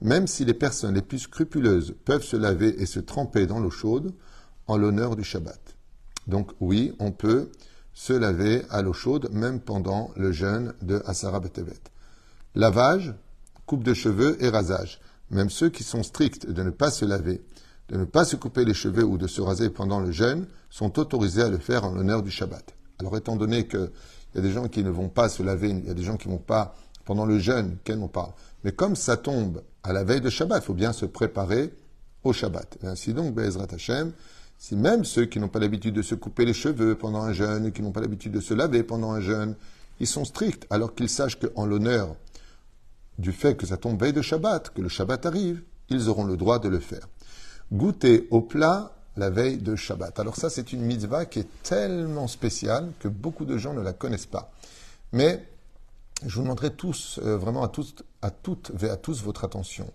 Même 0.00 0.26
si 0.26 0.44
les 0.44 0.54
personnes 0.54 0.96
les 0.96 1.02
plus 1.02 1.20
scrupuleuses 1.20 1.94
peuvent 2.04 2.24
se 2.24 2.36
laver 2.36 2.82
et 2.82 2.86
se 2.86 2.98
tremper 2.98 3.46
dans 3.46 3.60
l'eau 3.60 3.70
chaude, 3.70 4.12
en 4.66 4.76
l'honneur 4.76 5.14
du 5.14 5.22
Shabbat. 5.22 5.76
Donc 6.26 6.50
oui, 6.58 6.92
on 6.98 7.12
peut 7.12 7.52
se 7.94 8.12
laver 8.12 8.64
à 8.70 8.82
l'eau 8.82 8.92
chaude, 8.92 9.28
même 9.30 9.60
pendant 9.60 10.10
le 10.16 10.32
jeûne 10.32 10.74
de 10.82 11.00
Asara 11.06 11.38
Betevet. 11.38 11.80
Lavage, 12.56 13.14
coupe 13.66 13.84
de 13.84 13.94
cheveux 13.94 14.36
et 14.42 14.48
rasage. 14.48 15.00
Même 15.30 15.50
ceux 15.50 15.68
qui 15.68 15.84
sont 15.84 16.02
stricts 16.02 16.50
de 16.50 16.62
ne 16.64 16.70
pas 16.70 16.90
se 16.90 17.04
laver, 17.04 17.40
de 17.88 17.96
ne 17.96 18.04
pas 18.04 18.24
se 18.24 18.36
couper 18.36 18.64
les 18.64 18.74
cheveux 18.74 19.04
ou 19.04 19.18
de 19.18 19.26
se 19.26 19.40
raser 19.40 19.70
pendant 19.70 20.00
le 20.00 20.10
jeûne 20.10 20.46
sont 20.70 20.98
autorisés 20.98 21.42
à 21.42 21.48
le 21.48 21.58
faire 21.58 21.84
en 21.84 21.90
l'honneur 21.92 22.22
du 22.22 22.30
Shabbat. 22.30 22.74
Alors 22.98 23.16
étant 23.16 23.36
donné 23.36 23.66
qu'il 23.66 23.90
y 24.34 24.38
a 24.38 24.40
des 24.40 24.50
gens 24.50 24.68
qui 24.68 24.84
ne 24.84 24.90
vont 24.90 25.08
pas 25.08 25.28
se 25.28 25.42
laver, 25.42 25.70
il 25.70 25.86
y 25.86 25.90
a 25.90 25.94
des 25.94 26.02
gens 26.02 26.16
qui 26.16 26.28
ne 26.28 26.34
vont 26.34 26.38
pas 26.38 26.74
pendant 27.04 27.24
le 27.24 27.38
jeûne, 27.38 27.78
qu'elle 27.84 28.00
on 28.00 28.08
parle. 28.08 28.32
Mais 28.64 28.72
comme 28.72 28.94
ça 28.94 29.16
tombe 29.16 29.62
à 29.82 29.92
la 29.92 30.04
veille 30.04 30.20
de 30.20 30.28
Shabbat, 30.28 30.62
il 30.62 30.66
faut 30.66 30.74
bien 30.74 30.92
se 30.92 31.06
préparer 31.06 31.72
au 32.24 32.32
Shabbat. 32.32 32.78
ainsi 32.82 33.14
donc, 33.14 33.34
Be'ezrat 33.34 33.68
Hashem, 33.72 34.12
si 34.58 34.76
même 34.76 35.04
ceux 35.04 35.24
qui 35.24 35.38
n'ont 35.38 35.48
pas 35.48 35.60
l'habitude 35.60 35.94
de 35.94 36.02
se 36.02 36.14
couper 36.14 36.44
les 36.44 36.52
cheveux 36.52 36.96
pendant 36.96 37.22
un 37.22 37.32
jeûne, 37.32 37.72
qui 37.72 37.80
n'ont 37.80 37.92
pas 37.92 38.00
l'habitude 38.00 38.32
de 38.32 38.40
se 38.40 38.52
laver 38.52 38.82
pendant 38.82 39.12
un 39.12 39.20
jeûne, 39.20 39.54
ils 40.00 40.06
sont 40.06 40.24
stricts, 40.24 40.66
alors 40.68 40.94
qu'ils 40.94 41.08
sachent 41.08 41.38
qu'en 41.38 41.64
l'honneur 41.64 42.14
du 43.18 43.32
fait 43.32 43.56
que 43.56 43.66
ça 43.66 43.76
tombe 43.76 44.00
veille 44.00 44.12
de 44.12 44.22
Shabbat, 44.22 44.70
que 44.70 44.82
le 44.82 44.88
Shabbat 44.88 45.26
arrive, 45.26 45.62
ils 45.88 46.08
auront 46.08 46.24
le 46.24 46.36
droit 46.36 46.58
de 46.58 46.68
le 46.68 46.78
faire. 46.78 47.08
Goûter 47.72 48.26
au 48.30 48.40
plat 48.40 48.92
la 49.16 49.30
veille 49.30 49.58
de 49.58 49.76
Shabbat. 49.76 50.18
Alors 50.20 50.36
ça, 50.36 50.48
c'est 50.48 50.72
une 50.72 50.82
mitzvah 50.82 51.26
qui 51.26 51.40
est 51.40 51.62
tellement 51.62 52.28
spéciale 52.28 52.92
que 53.00 53.08
beaucoup 53.08 53.44
de 53.44 53.58
gens 53.58 53.74
ne 53.74 53.82
la 53.82 53.92
connaissent 53.92 54.26
pas. 54.26 54.52
Mais 55.12 55.44
je 56.24 56.34
vous 56.36 56.42
demanderai 56.42 56.70
tous, 56.70 57.20
euh, 57.22 57.36
vraiment 57.36 57.62
à, 57.62 57.68
tous, 57.68 57.94
à 58.22 58.30
toutes 58.30 58.72
et 58.82 58.88
à 58.88 58.96
tous 58.96 59.22
votre 59.22 59.44
attention. 59.44 59.92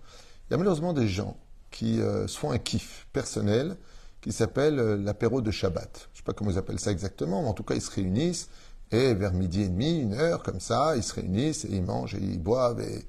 Il 0.47 0.51
y 0.51 0.53
a 0.55 0.57
malheureusement 0.57 0.93
des 0.93 1.07
gens 1.07 1.37
qui 1.71 2.01
euh, 2.01 2.27
se 2.27 2.37
font 2.37 2.51
un 2.51 2.59
kiff 2.59 3.07
personnel 3.13 3.77
qui 4.21 4.31
s'appelle 4.31 4.79
euh, 4.79 4.97
l'apéro 4.97 5.41
de 5.41 5.51
Shabbat. 5.51 6.09
Je 6.11 6.15
ne 6.15 6.17
sais 6.17 6.23
pas 6.23 6.33
comment 6.33 6.51
ils 6.51 6.57
appellent 6.57 6.79
ça 6.79 6.91
exactement, 6.91 7.41
mais 7.41 7.49
en 7.49 7.53
tout 7.53 7.63
cas, 7.63 7.75
ils 7.75 7.81
se 7.81 7.91
réunissent 7.91 8.49
et 8.91 9.13
vers 9.15 9.33
midi 9.33 9.63
et 9.63 9.69
demi, 9.69 9.99
une 9.99 10.13
heure 10.13 10.43
comme 10.43 10.59
ça, 10.59 10.95
ils 10.95 11.03
se 11.03 11.13
réunissent 11.15 11.65
et 11.65 11.71
ils 11.71 11.83
mangent 11.83 12.13
et 12.13 12.21
ils 12.21 12.39
boivent 12.39 12.79
et, 12.81 13.05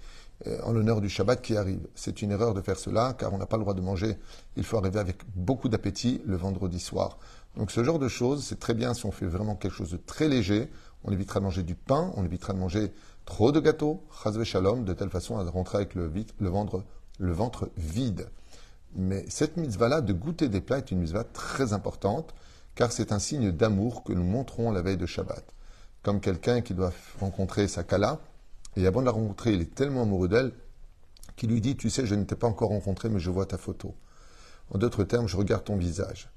en 0.62 0.72
l'honneur 0.72 1.00
du 1.00 1.08
Shabbat 1.08 1.40
qui 1.40 1.56
arrive. 1.56 1.86
C'est 1.94 2.22
une 2.22 2.30
erreur 2.30 2.54
de 2.54 2.60
faire 2.60 2.78
cela 2.78 3.14
car 3.18 3.32
on 3.32 3.38
n'a 3.38 3.46
pas 3.46 3.56
le 3.56 3.62
droit 3.62 3.74
de 3.74 3.80
manger. 3.80 4.18
Il 4.56 4.64
faut 4.64 4.76
arriver 4.76 4.98
avec 4.98 5.18
beaucoup 5.34 5.68
d'appétit 5.68 6.20
le 6.26 6.36
vendredi 6.36 6.80
soir. 6.80 7.18
Donc 7.56 7.70
ce 7.70 7.84
genre 7.84 7.98
de 7.98 8.08
choses, 8.08 8.44
c'est 8.44 8.58
très 8.58 8.74
bien 8.74 8.94
si 8.94 9.06
on 9.06 9.12
fait 9.12 9.26
vraiment 9.26 9.54
quelque 9.54 9.74
chose 9.74 9.90
de 9.90 9.96
très 9.96 10.28
léger. 10.28 10.70
On 11.04 11.12
évitera 11.12 11.40
de 11.40 11.44
manger 11.44 11.62
du 11.62 11.74
pain, 11.74 12.12
on 12.16 12.24
évitera 12.24 12.52
de 12.52 12.58
manger 12.58 12.92
trop 13.26 13.52
de 13.52 13.60
gâteaux, 13.60 14.02
chazve 14.22 14.44
shalom, 14.44 14.84
de 14.84 14.92
telle 14.92 15.10
façon 15.10 15.38
à 15.38 15.44
rentrer 15.44 15.78
avec 15.78 15.94
le, 15.94 16.10
le, 16.40 16.48
ventre, 16.48 16.82
ventre 17.20 17.70
vide. 17.76 18.28
Mais 18.96 19.24
cette 19.28 19.56
mitzvah-là, 19.56 20.00
de 20.00 20.12
goûter 20.12 20.48
des 20.48 20.60
plats, 20.60 20.78
est 20.78 20.90
une 20.90 21.00
mitzvah 21.00 21.24
très 21.24 21.72
importante, 21.72 22.34
car 22.74 22.92
c'est 22.92 23.12
un 23.12 23.18
signe 23.18 23.50
d'amour 23.50 24.02
que 24.02 24.12
nous 24.12 24.24
montrons 24.24 24.70
la 24.70 24.82
veille 24.82 24.96
de 24.96 25.06
Shabbat. 25.06 25.44
Comme 26.02 26.20
quelqu'un 26.20 26.60
qui 26.60 26.74
doit 26.74 26.92
rencontrer 27.20 27.68
sa 27.68 27.82
kala, 27.82 28.20
et 28.76 28.86
avant 28.86 29.00
de 29.00 29.06
la 29.06 29.12
rencontrer, 29.12 29.52
il 29.52 29.60
est 29.60 29.74
tellement 29.74 30.02
amoureux 30.02 30.28
d'elle 30.28 30.52
qu'il 31.36 31.50
lui 31.50 31.60
dit, 31.60 31.76
tu 31.76 31.90
sais, 31.90 32.06
je 32.06 32.14
ne 32.14 32.24
t'ai 32.24 32.36
pas 32.36 32.46
encore 32.46 32.70
rencontré, 32.70 33.08
mais 33.08 33.18
je 33.18 33.30
vois 33.30 33.46
ta 33.46 33.58
photo. 33.58 33.94
En 34.70 34.78
d'autres 34.78 35.04
termes, 35.04 35.28
je 35.28 35.36
regarde 35.36 35.64
ton 35.64 35.76
visage. 35.76 36.30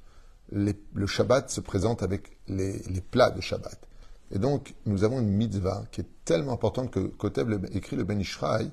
le 0.51 0.73
Shabbat 1.05 1.49
se 1.49 1.61
présente 1.61 2.03
avec 2.03 2.37
les, 2.47 2.81
plats 3.11 3.31
de 3.31 3.41
Shabbat. 3.41 3.79
Et 4.31 4.39
donc, 4.39 4.73
nous 4.85 5.03
avons 5.03 5.19
une 5.19 5.29
mitzvah 5.29 5.83
qui 5.91 6.01
est 6.01 6.07
tellement 6.25 6.53
importante 6.53 6.91
que 6.91 6.99
Kotev 6.99 7.59
écrit 7.73 7.95
le 7.95 8.03
Ben 8.03 8.19
Ishraï, 8.19 8.69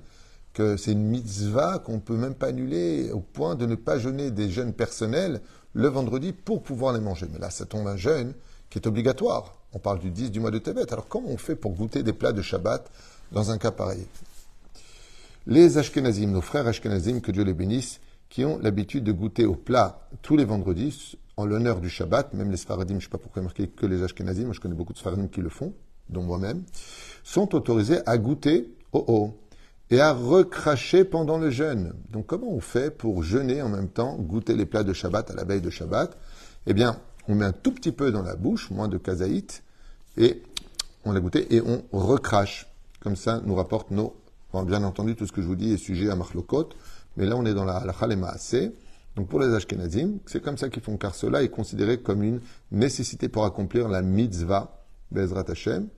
que 0.52 0.76
c'est 0.76 0.92
une 0.92 1.04
mitzvah 1.04 1.78
qu'on 1.78 1.94
ne 1.94 2.00
peut 2.00 2.16
même 2.16 2.34
pas 2.34 2.48
annuler 2.48 3.10
au 3.12 3.20
point 3.20 3.54
de 3.54 3.66
ne 3.66 3.74
pas 3.74 3.98
jeûner 3.98 4.30
des 4.30 4.50
jeûnes 4.50 4.72
personnels 4.72 5.40
le 5.72 5.88
vendredi 5.88 6.32
pour 6.32 6.62
pouvoir 6.62 6.92
les 6.92 7.00
manger. 7.00 7.26
Mais 7.32 7.38
là, 7.38 7.50
ça 7.50 7.66
tombe 7.66 7.86
un 7.86 7.96
jeûne 7.96 8.34
qui 8.70 8.78
est 8.78 8.86
obligatoire. 8.86 9.56
On 9.72 9.78
parle 9.78 9.98
du 9.98 10.10
10 10.10 10.30
du 10.30 10.40
mois 10.40 10.52
de 10.52 10.58
Tébet. 10.58 10.92
Alors, 10.92 11.08
comment 11.08 11.28
on 11.28 11.36
fait 11.36 11.56
pour 11.56 11.72
goûter 11.72 12.02
des 12.02 12.12
plats 12.12 12.32
de 12.32 12.42
Shabbat 12.42 12.88
dans 13.32 13.50
un 13.50 13.58
cas 13.58 13.70
pareil. 13.70 14.06
Les 15.46 15.76
Ashkenazim, 15.78 16.30
nos 16.30 16.40
frères 16.40 16.66
Ashkenazim, 16.66 17.20
que 17.20 17.30
Dieu 17.30 17.44
les 17.44 17.54
bénisse, 17.54 18.00
qui 18.30 18.44
ont 18.44 18.58
l'habitude 18.58 19.04
de 19.04 19.12
goûter 19.12 19.44
au 19.44 19.54
plat 19.54 20.08
tous 20.22 20.36
les 20.36 20.44
vendredis, 20.44 21.16
en 21.36 21.46
l'honneur 21.46 21.80
du 21.80 21.90
Shabbat, 21.90 22.32
même 22.34 22.50
les 22.50 22.56
Sfaradim, 22.56 22.94
je 22.94 22.98
ne 22.98 23.00
sais 23.02 23.08
pas 23.08 23.18
pourquoi 23.18 23.42
marquer 23.42 23.68
que 23.68 23.86
les 23.86 24.02
Ashkenazim, 24.02 24.44
moi 24.44 24.54
je 24.54 24.60
connais 24.60 24.74
beaucoup 24.74 24.92
de 24.92 24.98
Sfaradim 24.98 25.28
qui 25.28 25.40
le 25.40 25.48
font, 25.48 25.74
dont 26.08 26.22
moi-même, 26.22 26.62
sont 27.22 27.54
autorisés 27.54 28.00
à 28.06 28.18
goûter 28.18 28.72
au 28.92 29.04
haut 29.08 29.38
et 29.90 30.00
à 30.00 30.12
recracher 30.12 31.04
pendant 31.04 31.38
le 31.38 31.50
jeûne. 31.50 31.92
Donc 32.10 32.26
comment 32.26 32.50
on 32.50 32.60
fait 32.60 32.90
pour 32.90 33.22
jeûner 33.22 33.62
en 33.62 33.68
même 33.68 33.88
temps, 33.88 34.16
goûter 34.16 34.54
les 34.54 34.66
plats 34.66 34.84
de 34.84 34.92
Shabbat 34.92 35.30
à 35.30 35.34
la 35.34 35.44
veille 35.44 35.60
de 35.60 35.70
Shabbat? 35.70 36.16
Eh 36.66 36.72
bien, 36.72 36.98
on 37.28 37.34
met 37.34 37.44
un 37.44 37.52
tout 37.52 37.72
petit 37.72 37.92
peu 37.92 38.10
dans 38.12 38.22
la 38.22 38.36
bouche, 38.36 38.70
moins 38.70 38.88
de 38.88 38.98
kazaït, 38.98 39.62
et 40.16 40.42
on 41.04 41.12
l'a 41.12 41.20
goûté, 41.20 41.54
et 41.54 41.60
on 41.60 41.82
recrache. 41.92 42.66
Comme 43.04 43.16
ça, 43.16 43.42
nous 43.44 43.54
rapporte 43.54 43.90
nos. 43.90 44.16
bien 44.66 44.82
entendu, 44.82 45.14
tout 45.14 45.26
ce 45.26 45.32
que 45.32 45.42
je 45.42 45.46
vous 45.46 45.56
dis 45.56 45.74
est 45.74 45.76
sujet 45.76 46.08
à 46.08 46.16
Marlokot, 46.16 46.70
mais 47.18 47.26
là, 47.26 47.36
on 47.36 47.44
est 47.44 47.52
dans 47.52 47.66
la 47.66 47.76
halakha. 47.76 48.08
Donc 49.14 49.28
pour 49.28 49.40
les 49.40 49.54
Ashkenazim, 49.54 50.18
c'est 50.26 50.42
comme 50.42 50.56
ça 50.56 50.70
qu'ils 50.70 50.82
font, 50.82 50.96
car 50.96 51.14
cela 51.14 51.42
est 51.42 51.50
considéré 51.50 52.00
comme 52.00 52.22
une 52.22 52.40
nécessité 52.72 53.28
pour 53.28 53.44
accomplir 53.44 53.88
la 53.88 54.00
mitzvah 54.00 54.82
Bezrat 55.12 55.44
Hashem. 55.48 55.88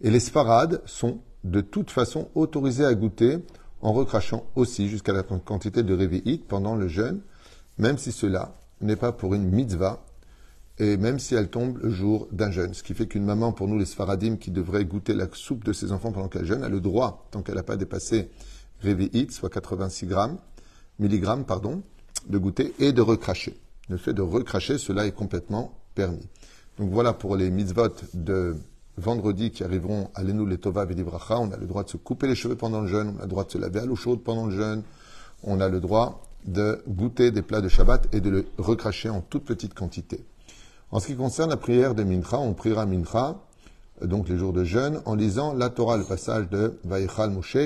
Et 0.00 0.10
les 0.10 0.20
Sfarades 0.20 0.80
sont 0.86 1.18
de 1.42 1.60
toute 1.60 1.90
façon 1.90 2.28
autorisés 2.34 2.84
à 2.84 2.94
goûter 2.94 3.38
en 3.82 3.92
recrachant 3.92 4.46
aussi 4.54 4.88
jusqu'à 4.88 5.12
la 5.12 5.22
quantité 5.22 5.82
de 5.82 5.94
Revi'it 5.94 6.46
pendant 6.46 6.76
le 6.76 6.86
jeûne, 6.86 7.20
même 7.76 7.98
si 7.98 8.12
cela 8.12 8.54
n'est 8.80 8.96
pas 8.96 9.12
pour 9.12 9.34
une 9.34 9.50
mitzvah, 9.50 10.02
et 10.80 10.96
même 10.96 11.18
si 11.18 11.34
elle 11.34 11.50
tombe 11.50 11.78
le 11.82 11.90
jour 11.90 12.26
d'un 12.32 12.50
jeûne. 12.50 12.72
Ce 12.72 12.82
qui 12.82 12.94
fait 12.94 13.06
qu'une 13.06 13.24
maman, 13.24 13.52
pour 13.52 13.68
nous 13.68 13.78
les 13.78 13.84
Sfaradim, 13.84 14.36
qui 14.36 14.50
devrait 14.50 14.86
goûter 14.86 15.12
la 15.12 15.26
soupe 15.30 15.62
de 15.62 15.74
ses 15.74 15.92
enfants 15.92 16.10
pendant 16.10 16.28
qu'elle 16.28 16.46
jeûne, 16.46 16.64
a 16.64 16.70
le 16.70 16.80
droit, 16.80 17.28
tant 17.30 17.42
qu'elle 17.42 17.56
n'a 17.56 17.62
pas 17.62 17.76
dépassé 17.76 18.30
Revi'it, 18.82 19.30
soit 19.30 19.50
86 19.50 20.06
grammes, 20.06 20.38
milligrammes, 20.98 21.44
pardon, 21.44 21.82
de 22.28 22.38
goûter 22.38 22.72
et 22.78 22.92
de 22.92 23.02
recracher. 23.02 23.60
Le 23.90 23.98
fait 23.98 24.14
de 24.14 24.22
recracher, 24.22 24.78
cela 24.78 25.06
est 25.06 25.12
complètement 25.12 25.74
permis. 25.94 26.26
Donc 26.78 26.90
voilà 26.90 27.12
pour 27.12 27.36
les 27.36 27.50
mitzvot 27.50 27.90
de 28.14 28.56
vendredi 28.96 29.50
qui 29.50 29.62
arriveront 29.62 30.08
à 30.14 30.22
l'Enou 30.22 30.46
Letova 30.46 30.86
Vedibracha. 30.86 31.38
On 31.38 31.50
a 31.50 31.58
le 31.58 31.66
droit 31.66 31.84
de 31.84 31.90
se 31.90 31.98
couper 31.98 32.26
les 32.26 32.34
cheveux 32.34 32.56
pendant 32.56 32.80
le 32.80 32.86
jeûne, 32.86 33.14
on 33.16 33.18
a 33.18 33.24
le 33.24 33.28
droit 33.28 33.44
de 33.44 33.50
se 33.50 33.58
laver 33.58 33.80
à 33.80 33.84
l'eau 33.84 33.96
chaude 33.96 34.22
pendant 34.22 34.46
le 34.46 34.56
jeûne, 34.56 34.82
on 35.42 35.60
a 35.60 35.68
le 35.68 35.80
droit 35.80 36.22
de 36.46 36.82
goûter 36.88 37.32
des 37.32 37.42
plats 37.42 37.60
de 37.60 37.68
Shabbat 37.68 38.14
et 38.14 38.22
de 38.22 38.30
le 38.30 38.46
recracher 38.56 39.10
en 39.10 39.20
toute 39.20 39.44
petite 39.44 39.74
quantité. 39.74 40.24
En 40.92 40.98
ce 40.98 41.06
qui 41.06 41.14
concerne 41.14 41.50
la 41.50 41.56
prière 41.56 41.94
de 41.94 42.02
Mincha, 42.02 42.38
on 42.38 42.52
priera 42.52 42.84
Mincha, 42.84 43.40
euh, 44.02 44.06
donc 44.06 44.28
les 44.28 44.36
jours 44.36 44.52
de 44.52 44.64
jeûne, 44.64 45.00
en 45.04 45.14
lisant 45.14 45.54
la 45.54 45.70
Torah, 45.70 45.96
le 45.96 46.04
passage 46.04 46.48
de 46.48 46.78
Vaïchal 46.84 47.30
Moshe, 47.30 47.56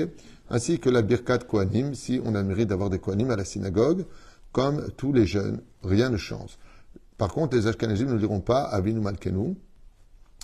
ainsi 0.49 0.79
que 0.79 0.89
la 0.89 1.01
Birkat 1.01 1.39
Kohanim, 1.39 1.95
si 1.95 2.21
on 2.23 2.35
a 2.35 2.41
le 2.41 2.47
mérite 2.47 2.69
d'avoir 2.69 2.91
des 2.91 2.99
Kohanim 2.99 3.31
à 3.31 3.35
la 3.35 3.45
synagogue, 3.45 4.05
comme 4.51 4.91
tous 4.95 5.11
les 5.11 5.25
jeunes, 5.25 5.61
rien 5.83 6.09
ne 6.09 6.17
change. 6.17 6.57
Par 7.17 7.29
contre, 7.29 7.57
les 7.57 7.65
Ashkenazim 7.65 8.13
ne 8.13 8.19
diront 8.19 8.41
pas 8.41 8.63
Avinu 8.63 8.99
Malkenu, 8.99 9.55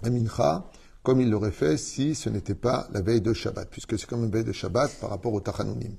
Mincha, 0.04 0.66
comme 1.04 1.22
ils 1.22 1.30
l'auraient 1.30 1.52
fait 1.52 1.78
si 1.78 2.16
ce 2.16 2.30
n'était 2.30 2.56
pas 2.56 2.88
la 2.92 3.02
veille 3.02 3.22
de 3.22 3.34
Shabbat, 3.34 3.70
puisque 3.70 4.00
c'est 4.00 4.08
comme 4.08 4.24
une 4.24 4.32
veille 4.32 4.44
de 4.44 4.52
Shabbat 4.52 4.92
par 5.00 5.12
rapport 5.12 5.34
au 5.34 5.40
Tachanonim. 5.40 5.96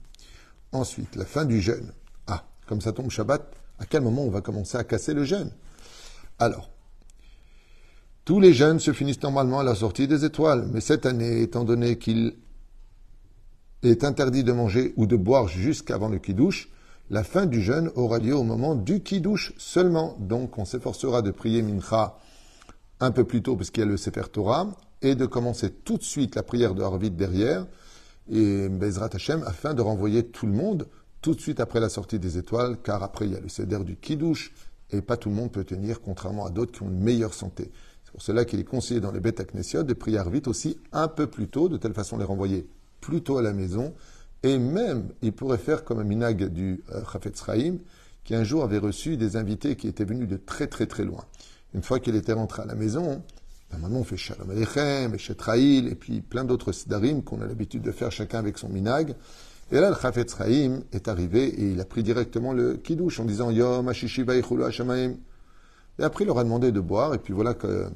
Ensuite, 0.73 1.15
la 1.15 1.27
fin 1.27 1.45
du 1.45 1.61
jeûne. 1.61 1.93
Ah, 2.27 2.45
comme 2.67 2.81
ça 2.81 2.93
tombe 2.93 3.11
Shabbat, 3.11 3.55
à 3.79 3.87
quel 3.87 4.03
moment 4.03 4.25
on 4.25 4.31
va 4.31 4.41
commencer 4.41 4.79
à 4.79 4.85
casser 4.85 5.15
le 5.15 5.23
jeûne? 5.23 5.51
Alors, 6.39 6.72
tous 8.25 8.39
les 8.39 8.53
jeûnes 8.53 8.79
se 8.79 8.93
finissent 8.93 9.23
normalement 9.23 9.61
à 9.61 9.65
la 9.65 9.75
sortie 9.75 10.07
des 10.07 10.25
étoiles, 10.25 10.69
mais 10.73 10.81
cette 10.81 11.07
année, 11.07 11.43
étant 11.43 11.65
donné 11.65 11.99
qu'il 11.99 12.35
est 13.83 14.05
interdit 14.05 14.45
de 14.45 14.53
manger 14.53 14.95
ou 14.97 15.07
de 15.07 15.17
boire 15.17 15.49
jusqu'avant 15.49 16.09
le 16.09 16.19
kidouche, 16.19 16.71
la 17.11 17.25
fin 17.25 17.47
du 17.47 17.61
jeûne 17.61 17.91
aura 17.97 18.19
lieu 18.19 18.35
au 18.35 18.45
moment 18.45 18.75
du 18.75 19.03
kidouche 19.03 19.53
seulement. 19.59 20.17
Donc 20.21 20.57
on 20.57 20.65
s'efforcera 20.65 21.21
de 21.21 21.31
prier 21.31 21.63
mincha 21.63 22.17
un 23.01 23.11
peu 23.11 23.25
plus 23.25 23.43
tôt 23.43 23.57
parce 23.57 23.71
qu'il 23.71 23.83
y 23.83 23.87
a 23.87 23.89
le 23.89 23.97
Sefer 23.97 24.29
Torah 24.33 24.69
et 25.03 25.17
de 25.17 25.27
commencer 25.27 25.71
tout 25.71 25.99
de 25.99 26.05
suite 26.05 26.37
la 26.37 26.45
prière 26.45 26.75
de 26.75 26.83
Harvit 26.83 27.11
derrière 27.11 27.67
et 28.31 28.69
Bezrat 28.69 29.11
Hashem 29.13 29.43
afin 29.45 29.75
de 29.75 29.83
renvoyer 29.83 30.25
tout 30.25 30.47
le 30.47 30.53
monde 30.53 30.87
tout 31.21 31.35
de 31.35 31.41
suite 31.41 31.59
après 31.59 31.81
la 31.81 31.89
sortie 31.89 32.21
des 32.21 32.39
étoiles 32.39 32.79
car 32.83 33.03
après 33.03 33.27
il 33.27 33.33
y 33.33 33.37
a 33.37 33.41
le 33.41 33.49
Seder 33.49 33.81
du 33.85 33.97
kidouche 33.97 34.55
et 34.91 35.03
pas 35.03 35.17
tout 35.17 35.29
le 35.29 35.35
monde 35.35 35.51
peut 35.51 35.65
tenir 35.65 36.01
contrairement 36.01 36.47
à 36.47 36.51
d'autres 36.51 36.73
qui 36.73 36.83
ont 36.83 36.89
une 36.89 37.03
meilleure 37.03 37.35
santé. 37.35 37.73
Pour 38.13 38.21
cela 38.21 38.45
qu'il 38.45 38.61
est 38.61 38.65
conseillé 38.65 39.01
dans 39.01 39.11
les 39.11 39.21
bêtes 39.21 39.41
Knessiot 39.53 39.85
de 39.85 39.95
prier 39.95 40.21
vite 40.31 40.47
aussi 40.47 40.79
un 40.93 41.09
peu 41.09 41.27
plus 41.27 41.49
tôt, 41.49 41.69
de 41.69 41.79
telle 41.79 41.95
façon 41.95 42.19
les 42.19 42.25
renvoyer 42.25 42.69
plus 43.01 43.23
tôt 43.23 43.39
à 43.39 43.43
la 43.43 43.55
maison. 43.55 43.95
Et 44.43 44.59
même, 44.59 45.09
il 45.23 45.33
pourrait 45.33 45.59
faire 45.59 45.85
comme 45.85 45.99
un 45.99 46.05
minag 46.05 46.49
du 46.49 46.83
euh, 46.93 47.03
Chafetz 47.11 47.43
qui 48.25 48.35
un 48.35 48.45
jour 48.45 48.65
avait 48.65 48.79
reçu 48.79 49.17
des 49.17 49.37
invités 49.37 49.77
qui 49.77 49.89
étaient 49.89 50.05
venus 50.05 50.29
de 50.29 50.37
très 50.37 50.67
très 50.67 50.87
très 50.87 51.05
loin. 51.05 51.25
Une 51.75 51.83
fois 51.83 52.01
qu'il 52.01 52.15
était 52.15 52.35
rentré 52.35 52.63
à 52.63 52.67
la 52.67 52.75
maison, 52.75 53.23
normalement 53.73 54.01
on 54.01 54.05
fait 54.05 54.17
Shalom 54.17 54.51
Aleichem, 54.51 55.15
et 55.15 55.91
et 55.91 55.95
puis 55.95 56.21
plein 56.21 56.45
d'autres 56.45 56.73
sidarim 56.73 57.23
qu'on 57.23 57.41
a 57.41 57.47
l'habitude 57.47 57.83
de 57.83 57.93
faire 57.93 58.13
chacun 58.13 58.39
avec 58.39 58.59
son 58.59 58.69
minag. 58.69 59.15
Et 59.71 59.77
là, 59.81 59.89
le 59.89 59.97
Chafetz 59.97 60.37
est 60.93 61.09
arrivé 61.09 61.47
et 61.47 61.71
il 61.71 61.81
a 61.81 61.87
pris 61.87 62.03
directement 62.03 62.53
le 62.53 62.75
kiddush 62.75 63.21
en 63.21 63.25
disant 63.25 63.51
Yom 63.51 63.89
Ashishi 63.89 64.23
Hashamaim. 64.23 65.15
Et 65.99 66.05
après, 66.05 66.25
il 66.25 66.27
leur 66.27 66.39
a 66.39 66.45
demandé 66.45 66.73
de 66.73 66.81
boire, 66.81 67.15
et 67.15 67.19
puis 67.19 67.33
voilà 67.33 67.55
que 67.55 67.91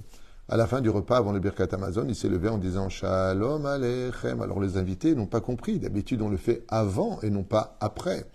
à 0.48 0.56
la 0.56 0.68
fin 0.68 0.80
du 0.80 0.90
repas, 0.90 1.16
avant 1.16 1.32
le 1.32 1.40
Birkat 1.40 1.66
Amazon, 1.72 2.04
il 2.06 2.14
s'est 2.14 2.28
levé 2.28 2.48
en 2.48 2.58
disant 2.58 2.88
Shalom 2.88 3.66
Aleichem. 3.66 4.40
Alors 4.40 4.60
les 4.60 4.76
invités 4.76 5.16
n'ont 5.16 5.26
pas 5.26 5.40
compris. 5.40 5.80
D'habitude, 5.80 6.22
on 6.22 6.28
le 6.28 6.36
fait 6.36 6.62
avant 6.68 7.18
et 7.22 7.30
non 7.30 7.42
pas 7.42 7.76
après. 7.80 8.26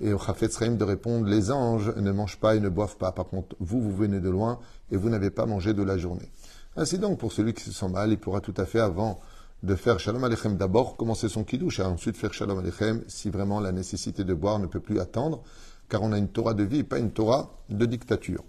Et 0.00 0.12
au 0.12 0.18
Chafetz 0.18 0.58
de 0.58 0.82
répondre 0.82 1.28
Les 1.28 1.52
anges 1.52 1.94
ne 1.94 2.10
mangent 2.10 2.40
pas 2.40 2.56
et 2.56 2.60
ne 2.60 2.68
boivent 2.68 2.96
pas. 2.96 3.12
Par 3.12 3.26
contre, 3.26 3.54
vous, 3.60 3.80
vous 3.80 3.94
venez 3.94 4.18
de 4.18 4.28
loin 4.28 4.58
et 4.90 4.96
vous 4.96 5.08
n'avez 5.08 5.30
pas 5.30 5.46
mangé 5.46 5.74
de 5.74 5.84
la 5.84 5.96
journée. 5.96 6.28
Ainsi 6.76 6.98
donc, 6.98 7.18
pour 7.20 7.30
celui 7.30 7.54
qui 7.54 7.62
se 7.62 7.70
sent 7.70 7.88
mal, 7.88 8.10
il 8.10 8.18
pourra 8.18 8.40
tout 8.40 8.54
à 8.56 8.64
fait, 8.64 8.80
avant 8.80 9.20
de 9.62 9.76
faire 9.76 10.00
Shalom 10.00 10.24
Aleichem 10.24 10.56
d'abord, 10.56 10.96
commencer 10.96 11.28
son 11.28 11.44
kiddush 11.44 11.78
et 11.78 11.84
ensuite 11.84 12.16
faire 12.16 12.34
Shalom 12.34 12.58
Aleichem 12.58 13.04
si 13.06 13.30
vraiment 13.30 13.60
la 13.60 13.70
nécessité 13.70 14.24
de 14.24 14.34
boire 14.34 14.58
ne 14.58 14.66
peut 14.66 14.80
plus 14.80 14.98
attendre, 14.98 15.44
car 15.88 16.02
on 16.02 16.10
a 16.10 16.18
une 16.18 16.28
Torah 16.28 16.54
de 16.54 16.64
vie 16.64 16.78
et 16.78 16.84
pas 16.84 16.98
une 16.98 17.12
Torah 17.12 17.52
de 17.70 17.86
dictature. 17.86 18.42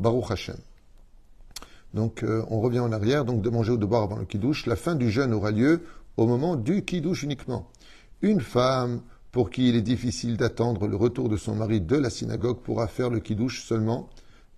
Baruch 0.00 0.30
Hashem. 0.30 0.56
Donc 1.94 2.22
euh, 2.22 2.44
on 2.50 2.60
revient 2.60 2.80
en 2.80 2.92
arrière, 2.92 3.24
donc 3.24 3.42
de 3.42 3.50
manger 3.50 3.72
ou 3.72 3.76
de 3.76 3.86
boire 3.86 4.02
avant 4.02 4.16
le 4.16 4.24
kidouche. 4.24 4.66
La 4.66 4.76
fin 4.76 4.94
du 4.94 5.10
jeûne 5.10 5.32
aura 5.32 5.50
lieu 5.50 5.82
au 6.16 6.26
moment 6.26 6.56
du 6.56 6.84
kidouche 6.84 7.22
uniquement. 7.22 7.68
Une 8.22 8.40
femme 8.40 9.02
pour 9.32 9.50
qui 9.50 9.68
il 9.68 9.76
est 9.76 9.82
difficile 9.82 10.36
d'attendre 10.36 10.88
le 10.88 10.96
retour 10.96 11.28
de 11.28 11.36
son 11.36 11.54
mari 11.54 11.80
de 11.80 11.96
la 11.96 12.10
synagogue 12.10 12.58
pourra 12.58 12.88
faire 12.88 13.10
le 13.10 13.20
kidouche 13.20 13.62
seulement, 13.62 14.08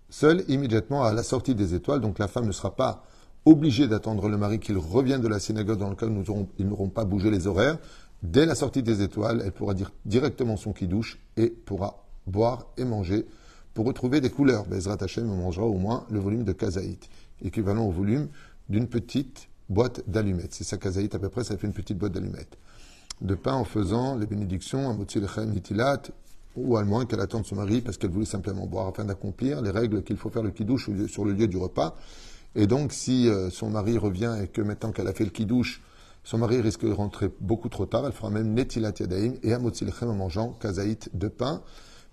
seul 0.08 0.44
immédiatement 0.48 1.04
à 1.04 1.12
la 1.12 1.22
sortie 1.22 1.54
des 1.54 1.74
étoiles. 1.74 2.00
Donc 2.00 2.18
la 2.18 2.28
femme 2.28 2.46
ne 2.46 2.52
sera 2.52 2.74
pas 2.74 3.04
obligée 3.44 3.88
d'attendre 3.88 4.28
le 4.28 4.36
mari 4.36 4.60
qu'il 4.60 4.78
revienne 4.78 5.20
de 5.20 5.28
la 5.28 5.40
synagogue 5.40 5.78
dans 5.78 5.90
lequel 5.90 6.10
nous 6.10 6.24
ils 6.58 6.66
n'auront 6.66 6.88
pas 6.88 7.04
bougé 7.04 7.30
les 7.30 7.46
horaires. 7.46 7.78
Dès 8.22 8.46
la 8.46 8.54
sortie 8.54 8.82
des 8.82 9.02
étoiles, 9.02 9.42
elle 9.44 9.52
pourra 9.52 9.74
dire 9.74 9.90
directement 10.04 10.56
son 10.56 10.72
kidouche 10.72 11.18
et 11.36 11.48
pourra 11.48 12.04
boire 12.26 12.66
et 12.76 12.84
manger 12.84 13.26
pour 13.74 13.86
retrouver 13.86 14.20
des 14.20 14.30
couleurs. 14.30 14.66
Bezrat 14.66 14.98
Hashem 15.00 15.26
mangera 15.26 15.66
au 15.66 15.78
moins 15.78 16.06
le 16.10 16.20
volume 16.20 16.44
de 16.44 16.52
kazaït, 16.52 17.08
équivalent 17.42 17.84
au 17.84 17.90
volume 17.90 18.28
d'une 18.68 18.86
petite 18.86 19.48
boîte 19.68 20.02
d'allumettes. 20.08 20.54
C'est 20.54 20.64
ça 20.64 20.76
kazaït 20.76 21.14
à 21.14 21.18
peu 21.18 21.28
près, 21.28 21.44
ça 21.44 21.56
fait 21.56 21.66
une 21.66 21.72
petite 21.72 21.98
boîte 21.98 22.12
d'allumettes 22.12 22.58
de 23.22 23.34
pain 23.34 23.54
en 23.54 23.64
faisant 23.64 24.16
les 24.16 24.26
bénédictions 24.26 24.90
à 24.90 24.94
Lechem 24.94 25.50
Nitilat, 25.50 26.02
ou 26.56 26.76
à 26.76 26.84
moins 26.84 27.06
qu'elle 27.06 27.20
attende 27.20 27.46
son 27.46 27.56
mari 27.56 27.80
parce 27.80 27.96
qu'elle 27.96 28.10
voulait 28.10 28.26
simplement 28.26 28.66
boire 28.66 28.88
afin 28.88 29.04
d'accomplir 29.04 29.62
les 29.62 29.70
règles 29.70 30.02
qu'il 30.02 30.16
faut 30.16 30.28
faire 30.28 30.42
le 30.42 30.50
kidouche 30.50 30.90
sur 31.06 31.24
le 31.24 31.32
lieu 31.32 31.46
du 31.46 31.56
repas. 31.56 31.96
Et 32.54 32.66
donc, 32.66 32.92
si 32.92 33.28
euh, 33.28 33.48
son 33.48 33.70
mari 33.70 33.96
revient 33.96 34.36
et 34.42 34.48
que 34.48 34.60
maintenant 34.60 34.92
qu'elle 34.92 35.08
a 35.08 35.14
fait 35.14 35.24
le 35.24 35.30
kidouche, 35.30 35.80
son 36.24 36.38
mari 36.38 36.60
risque 36.60 36.84
de 36.84 36.92
rentrer 36.92 37.30
beaucoup 37.40 37.70
trop 37.70 37.86
tard, 37.86 38.04
elle 38.06 38.12
fera 38.12 38.28
même 38.28 38.52
Netilat 38.52 38.92
Yadaim 39.00 39.34
et 39.42 39.50
Lechem 39.50 40.10
en 40.10 40.14
mangeant 40.14 40.52
kazaït 40.60 41.08
de 41.14 41.28
pain 41.28 41.62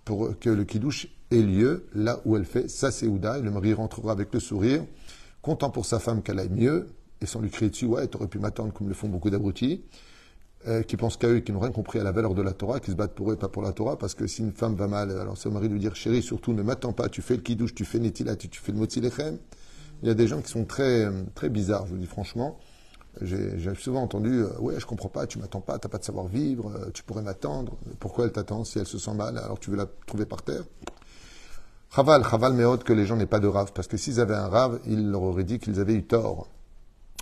pour 0.05 0.39
que 0.39 0.49
le 0.49 0.63
kidouche 0.63 1.07
ait 1.31 1.41
lieu 1.41 1.85
là 1.93 2.21
où 2.25 2.35
elle 2.35 2.45
fait 2.45 2.69
sa 2.69 2.91
séouda 2.91 3.37
et 3.37 3.41
le 3.41 3.51
mari 3.51 3.73
rentrera 3.73 4.11
avec 4.11 4.33
le 4.33 4.39
sourire, 4.39 4.83
content 5.41 5.69
pour 5.69 5.85
sa 5.85 5.99
femme 5.99 6.21
qu'elle 6.21 6.39
aille 6.39 6.49
mieux 6.49 6.87
et 7.21 7.25
sans 7.25 7.41
lui 7.41 7.49
crier 7.49 7.69
dessus, 7.69 7.85
ouais, 7.85 8.07
t'aurais 8.07 8.27
pu 8.27 8.39
m'attendre 8.39 8.73
comme 8.73 8.87
le 8.87 8.93
font 8.93 9.09
beaucoup 9.09 9.29
d'abrutis. 9.29 9.83
Euh, 10.67 10.83
qui 10.83 10.97
pensent 10.97 11.15
qu'à 11.15 11.29
eux, 11.29 11.39
qui 11.39 11.53
n'ont 11.53 11.61
rien 11.61 11.71
compris 11.71 11.99
à 11.99 12.03
la 12.03 12.11
valeur 12.11 12.35
de 12.35 12.41
la 12.41 12.51
Torah, 12.51 12.81
qui 12.81 12.91
se 12.91 12.95
battent 12.97 13.15
pour 13.15 13.31
eux 13.31 13.35
et 13.35 13.37
pas 13.37 13.47
pour 13.47 13.61
la 13.61 13.71
Torah, 13.71 13.97
parce 13.97 14.13
que 14.13 14.27
si 14.27 14.41
une 14.41 14.51
femme 14.51 14.75
va 14.75 14.89
mal, 14.89 15.09
alors 15.09 15.37
au 15.45 15.51
mari 15.51 15.69
lui 15.69 15.79
dire, 15.79 15.95
chérie, 15.95 16.21
surtout 16.21 16.51
ne 16.51 16.61
m'attends 16.61 16.91
pas, 16.91 17.07
tu 17.07 17.21
fais 17.21 17.37
le 17.37 17.41
kidouche, 17.41 17.73
tu 17.73 17.85
fais 17.85 17.97
netilat, 17.97 18.35
tu, 18.35 18.49
tu 18.49 18.59
fais 18.59 18.73
le 18.73 18.77
motzilechem. 18.77 19.37
Il 20.01 20.09
y 20.09 20.11
a 20.11 20.13
des 20.13 20.27
gens 20.27 20.41
qui 20.41 20.51
sont 20.51 20.65
très, 20.65 21.05
euh, 21.05 21.23
très 21.33 21.47
bizarres, 21.47 21.85
je 21.87 21.93
vous 21.93 21.97
dis 21.97 22.07
franchement. 22.07 22.59
J'ai 23.21 23.73
souvent 23.75 24.01
entendu, 24.01 24.43
euh, 24.43 24.49
ouais, 24.59 24.77
je 24.81 24.85
comprends 24.85 25.07
pas, 25.07 25.27
tu 25.27 25.39
m'attends 25.39 25.61
pas, 25.61 25.79
t'as 25.79 25.87
pas 25.87 25.97
de 25.97 26.03
savoir-vivre, 26.03 26.91
tu 26.93 27.03
pourrais 27.03 27.21
m'attendre. 27.21 27.77
Pourquoi 28.01 28.25
elle 28.25 28.33
t'attend 28.33 28.65
si 28.65 28.79
elle 28.79 28.85
se 28.85 28.97
sent 28.97 29.13
mal, 29.13 29.37
alors 29.37 29.59
tu 29.59 29.71
veux 29.71 29.77
la 29.77 29.87
trouver 30.07 30.25
par 30.25 30.41
terre? 30.41 30.63
Chaval, 31.95 32.23
chaval 32.23 32.53
méhot 32.53 32.77
que 32.77 32.93
les 32.93 33.05
gens 33.05 33.15
n'aient 33.15 33.25
pas 33.25 33.39
de 33.39 33.47
rave, 33.47 33.71
parce 33.73 33.87
que 33.87 33.97
s'ils 33.97 34.19
avaient 34.19 34.35
un 34.35 34.47
rave, 34.47 34.79
ils 34.85 35.09
leur 35.09 35.23
auraient 35.23 35.43
dit 35.43 35.57
qu'ils 35.57 35.79
avaient 35.79 35.95
eu 35.95 36.03
tort. 36.03 36.47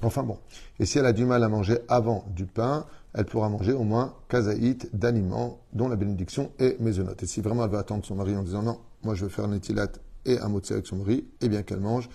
Enfin 0.03 0.23
bon. 0.23 0.37
Et 0.79 0.85
si 0.85 0.99
elle 0.99 1.05
a 1.05 1.13
du 1.13 1.25
mal 1.25 1.43
à 1.43 1.49
manger 1.49 1.79
avant 1.87 2.25
du 2.35 2.45
pain, 2.45 2.85
elle 3.13 3.25
pourra 3.25 3.49
manger 3.49 3.71
au 3.71 3.83
moins 3.83 4.13
kazaït 4.27 4.89
d'aliments 4.93 5.59
dont 5.73 5.87
la 5.87 5.95
bénédiction 5.95 6.51
est 6.59 6.79
mésonote. 6.81 7.23
Et 7.23 7.27
si 7.27 7.41
vraiment 7.41 7.63
elle 7.63 7.71
veut 7.71 7.77
attendre 7.77 8.05
son 8.05 8.15
mari 8.15 8.35
en 8.35 8.43
disant 8.43 8.61
non, 8.61 8.77
moi 9.03 9.15
je 9.15 9.23
veux 9.23 9.29
faire 9.29 9.45
un 9.45 9.53
étilat 9.53 9.87
et 10.25 10.37
un 10.39 10.49
motzi 10.49 10.73
avec 10.73 10.85
son 10.85 10.97
mari, 10.97 11.25
eh 11.41 11.47
bien 11.47 11.63
qu'elle 11.63 11.79
mange 11.79 12.09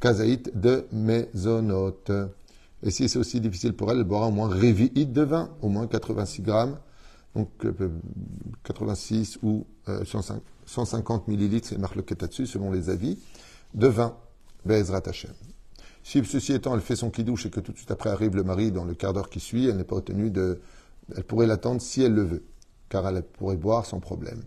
kazaït 0.00 0.50
de 0.60 0.86
mésonote. 0.92 2.10
Et 2.82 2.90
si 2.90 3.08
c'est 3.08 3.18
aussi 3.18 3.40
difficile 3.40 3.72
pour 3.72 3.90
elle, 3.90 3.98
elle 3.98 4.04
boira 4.04 4.26
au 4.26 4.32
moins 4.32 4.48
révi'it 4.48 5.06
de 5.06 5.22
vin, 5.22 5.48
au 5.62 5.68
moins 5.68 5.86
86 5.86 6.42
grammes, 6.42 6.76
donc 7.34 7.48
86 8.64 9.38
euh, 9.42 9.46
ou 9.46 9.66
150 10.66 11.22
euh, 11.28 11.30
millilitres, 11.30 11.68
c'est 11.68 11.78
marque 11.78 11.96
le 11.96 12.02
dessus 12.02 12.46
selon 12.46 12.70
les 12.70 12.90
avis, 12.90 13.18
de 13.74 13.88
vin, 13.88 14.16
Bezrat. 14.64 15.02
Si 16.02 16.24
ceci 16.24 16.52
étant, 16.52 16.74
elle 16.74 16.80
fait 16.80 16.96
son 16.96 17.10
kidouche 17.10 17.46
et 17.46 17.50
que 17.50 17.60
tout 17.60 17.72
de 17.72 17.76
suite 17.76 17.90
après 17.90 18.10
arrive 18.10 18.36
le 18.36 18.44
mari 18.44 18.70
dans 18.70 18.84
le 18.84 18.94
quart 18.94 19.12
d'heure 19.12 19.30
qui 19.30 19.40
suit, 19.40 19.66
elle 19.66 19.76
n'est 19.76 19.84
pas 19.84 19.96
retenue 19.96 20.30
de. 20.30 20.60
Elle 21.16 21.24
pourrait 21.24 21.46
l'attendre 21.46 21.80
si 21.80 22.02
elle 22.02 22.14
le 22.14 22.22
veut, 22.22 22.44
car 22.88 23.06
elle 23.08 23.22
pourrait 23.22 23.56
boire 23.56 23.84
sans 23.84 24.00
problème. 24.00 24.42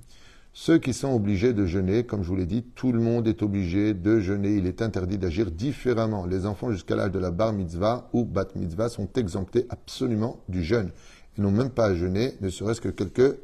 Ceux 0.53 0.79
qui 0.79 0.91
sont 0.91 1.13
obligés 1.13 1.53
de 1.53 1.67
jeûner, 1.67 2.03
comme 2.03 2.23
je 2.23 2.29
vous 2.29 2.35
l'ai 2.35 2.47
dit, 2.47 2.63
tout 2.73 2.91
le 2.91 2.99
monde 2.99 3.27
est 3.27 3.43
obligé 3.43 3.93
de 3.93 4.19
jeûner. 4.19 4.55
Il 4.55 4.65
est 4.65 4.81
interdit 4.81 5.19
d'agir 5.19 5.51
différemment. 5.51 6.25
Les 6.25 6.47
enfants 6.47 6.71
jusqu'à 6.71 6.95
l'âge 6.95 7.11
de 7.11 7.19
la 7.19 7.29
bar 7.29 7.53
mitzvah 7.53 8.09
ou 8.11 8.25
bat 8.25 8.47
mitzvah 8.55 8.89
sont 8.89 9.07
exemptés 9.17 9.67
absolument 9.69 10.41
du 10.49 10.63
jeûne. 10.63 10.91
Ils 11.37 11.43
n'ont 11.43 11.51
même 11.51 11.69
pas 11.69 11.87
à 11.87 11.95
jeûner, 11.95 12.33
ne 12.41 12.49
serait-ce 12.49 12.81
que 12.81 12.89
quelques 12.89 13.37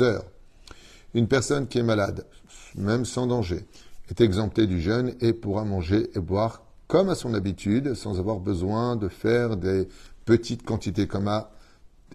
heures. 0.00 0.24
Une 1.14 1.28
personne 1.28 1.66
qui 1.66 1.78
est 1.78 1.82
malade, 1.82 2.26
même 2.76 3.04
sans 3.04 3.26
danger, 3.26 3.64
est 4.10 4.20
exemptée 4.20 4.66
du 4.66 4.80
jeûne 4.80 5.14
et 5.20 5.32
pourra 5.32 5.64
manger 5.64 6.10
et 6.14 6.20
boire 6.20 6.62
comme 6.86 7.10
à 7.10 7.14
son 7.14 7.34
habitude, 7.34 7.94
sans 7.94 8.18
avoir 8.18 8.38
besoin 8.38 8.96
de 8.96 9.08
faire 9.08 9.56
des 9.56 9.88
petites 10.24 10.64
quantités 10.64 11.06
comme 11.06 11.28
à 11.28 11.50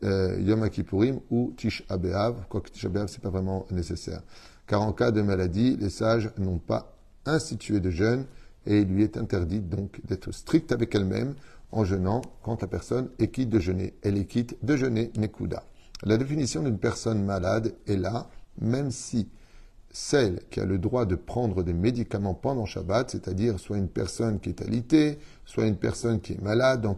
euh, 0.03 0.39
Yom 0.41 0.67
Kippourim 0.69 1.19
ou 1.29 1.53
Tish 1.55 1.83
Abeav, 1.89 2.45
quoique 2.49 2.69
Tish 2.69 2.85
Abeav, 2.85 3.07
ce 3.07 3.17
n'est 3.17 3.21
pas 3.21 3.29
vraiment 3.29 3.65
nécessaire. 3.71 4.21
Car 4.67 4.81
en 4.81 4.93
cas 4.93 5.11
de 5.11 5.21
maladie, 5.21 5.77
les 5.77 5.89
sages 5.89 6.31
n'ont 6.37 6.57
pas 6.57 6.95
institué 7.25 7.79
de 7.79 7.89
jeûne 7.89 8.25
et 8.65 8.79
il 8.79 8.87
lui 8.87 9.03
est 9.03 9.17
interdit 9.17 9.59
donc 9.59 10.01
d'être 10.05 10.31
strict 10.31 10.71
avec 10.71 10.93
elle-même 10.95 11.35
en 11.73 11.83
jeûnant 11.83 12.21
quand 12.43 12.61
la 12.61 12.67
personne 12.67 13.09
est 13.19 13.29
quitte 13.29 13.49
de 13.49 13.59
jeûner. 13.59 13.93
Elle 14.03 14.17
est 14.17 14.25
quitte 14.25 14.57
de 14.63 14.77
jeûner 14.77 15.11
Nekuda. 15.17 15.63
La 16.03 16.17
définition 16.17 16.63
d'une 16.63 16.77
personne 16.77 17.23
malade 17.23 17.73
est 17.87 17.97
là, 17.97 18.29
même 18.61 18.91
si 18.91 19.27
celle 19.91 20.41
qui 20.49 20.59
a 20.59 20.65
le 20.65 20.77
droit 20.77 21.05
de 21.05 21.15
prendre 21.15 21.63
des 21.63 21.73
médicaments 21.73 22.33
pendant 22.33 22.65
Shabbat, 22.65 23.11
c'est-à-dire 23.11 23.59
soit 23.59 23.77
une 23.77 23.87
personne 23.87 24.39
qui 24.39 24.49
est 24.49 24.61
alitée, 24.61 25.19
soit 25.45 25.65
une 25.65 25.77
personne 25.77 26.19
qui 26.19 26.33
est 26.33 26.41
malade 26.41 26.81
dans, 26.81 26.97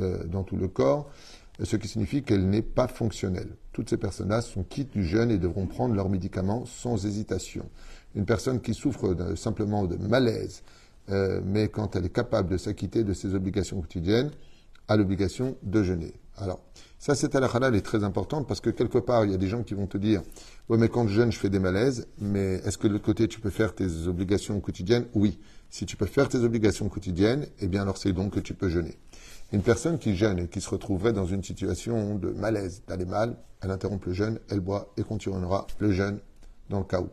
euh, 0.00 0.42
tout 0.46 0.56
le 0.56 0.68
corps, 0.68 1.10
ce 1.62 1.76
qui 1.76 1.88
signifie 1.88 2.22
qu'elle 2.22 2.48
n'est 2.48 2.62
pas 2.62 2.88
fonctionnelle. 2.88 3.56
Toutes 3.72 3.90
ces 3.90 3.98
personnes-là 3.98 4.40
sont 4.40 4.64
quittes 4.64 4.92
du 4.92 5.04
jeûne 5.04 5.30
et 5.30 5.38
devront 5.38 5.66
prendre 5.66 5.94
leurs 5.94 6.08
médicaments 6.08 6.64
sans 6.66 7.06
hésitation. 7.06 7.68
Une 8.14 8.24
personne 8.24 8.60
qui 8.60 8.74
souffre 8.74 9.14
simplement 9.36 9.84
de 9.84 9.96
malaise, 9.96 10.62
euh, 11.10 11.40
mais 11.44 11.68
quand 11.68 11.96
elle 11.96 12.06
est 12.06 12.12
capable 12.12 12.50
de 12.50 12.56
s'acquitter 12.56 13.04
de 13.04 13.12
ses 13.12 13.34
obligations 13.34 13.80
quotidiennes, 13.80 14.30
a 14.88 14.96
l'obligation 14.96 15.56
de 15.62 15.82
jeûner. 15.82 16.14
Alors, 16.36 16.60
ça, 16.98 17.14
cette 17.14 17.34
halakha 17.34 17.58
elle 17.62 17.74
est 17.74 17.82
très 17.82 18.04
importante 18.04 18.46
parce 18.46 18.60
que 18.60 18.70
quelque 18.70 18.98
part, 18.98 19.24
il 19.24 19.32
y 19.32 19.34
a 19.34 19.38
des 19.38 19.48
gens 19.48 19.62
qui 19.62 19.74
vont 19.74 19.86
te 19.86 19.98
dire 19.98 20.22
Ouais, 20.68 20.78
mais 20.78 20.88
quand 20.88 21.06
je 21.08 21.14
jeûne, 21.14 21.32
je 21.32 21.38
fais 21.38 21.50
des 21.50 21.58
malaises, 21.58 22.06
mais 22.18 22.54
est-ce 22.64 22.78
que 22.78 22.86
de 22.86 22.92
l'autre 22.92 23.04
côté, 23.04 23.28
tu 23.28 23.40
peux 23.40 23.50
faire 23.50 23.74
tes 23.74 24.06
obligations 24.06 24.60
quotidiennes? 24.60 25.06
Oui. 25.14 25.38
Si 25.68 25.86
tu 25.86 25.96
peux 25.96 26.06
faire 26.06 26.28
tes 26.28 26.38
obligations 26.38 26.88
quotidiennes, 26.88 27.46
eh 27.60 27.66
bien, 27.66 27.82
alors 27.82 27.96
c'est 27.96 28.12
donc 28.12 28.34
que 28.34 28.40
tu 28.40 28.54
peux 28.54 28.68
jeûner. 28.68 28.98
Une 29.52 29.62
personne 29.62 29.98
qui 29.98 30.16
jeûne 30.16 30.38
et 30.38 30.48
qui 30.48 30.60
se 30.60 30.70
retrouverait 30.70 31.12
dans 31.12 31.26
une 31.26 31.42
situation 31.42 32.14
de 32.14 32.30
malaise, 32.30 32.82
d'aller 32.86 33.04
mal, 33.04 33.36
elle 33.60 33.70
interrompt 33.70 34.06
le 34.06 34.12
jeûne, 34.12 34.38
elle 34.50 34.60
boit 34.60 34.92
et 34.96 35.02
continuera 35.02 35.66
le 35.78 35.92
jeûne 35.92 36.18
dans 36.70 36.78
le 36.78 36.84
cas 36.84 37.00
où. 37.00 37.08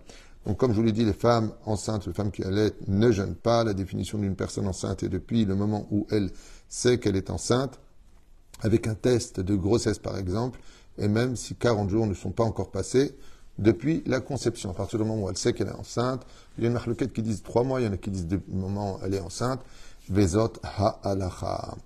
Donc, 0.50 0.58
comme 0.58 0.72
je 0.72 0.78
vous 0.78 0.84
l'ai 0.84 0.92
dit, 0.92 1.06
les 1.06 1.14
femmes 1.14 1.54
enceintes, 1.68 2.08
les 2.08 2.14
femmes 2.14 2.32
qui 2.32 2.44
allaitent, 2.44 2.88
ne 2.88 3.12
jeûnent 3.12 3.36
pas. 3.36 3.64
La 3.64 3.76
définition 3.76 4.18
d'une 4.18 4.36
personne 4.36 4.66
enceinte 4.68 5.04
est 5.04 5.08
depuis 5.08 5.46
le 5.46 5.54
moment 5.54 5.86
où 5.92 6.08
elle 6.10 6.32
sait 6.68 6.98
qu'elle 6.98 7.16
est 7.16 7.30
enceinte, 7.30 7.80
avec 8.62 8.88
un 8.88 8.96
test 8.96 9.40
de 9.40 9.56
grossesse 9.56 10.00
par 10.00 10.18
exemple, 10.18 10.60
et 10.98 11.08
même 11.08 11.36
si 11.36 11.54
40 11.54 11.92
jours 11.92 12.08
ne 12.08 12.16
sont 12.16 12.32
pas 12.32 12.44
encore 12.44 12.72
passés, 12.72 13.16
depuis 13.60 14.02
la 14.08 14.22
conception, 14.22 14.72
à 14.72 14.74
partir 14.74 14.98
du 14.98 15.06
moment 15.06 15.26
où 15.26 15.30
elle 15.30 15.38
sait 15.38 15.54
qu'elle 15.54 15.68
est 15.68 15.80
enceinte, 15.80 16.26
il 16.58 16.64
y 16.64 16.68
a 16.68 16.72
une 16.72 16.96
qui 16.96 17.22
disent 17.22 17.44
3 17.44 17.64
mois, 17.64 17.80
il 17.80 17.86
y 17.86 17.88
en 17.88 17.94
a 17.94 17.98
qui 17.98 18.10
disent 18.10 18.26
du 18.26 18.42
moment 18.48 18.96
où 18.96 19.00
elle 19.06 19.14
est 19.14 19.22
enceinte, 19.22 19.62
Vezot 20.10 20.54
ha'alacha. 20.64 21.78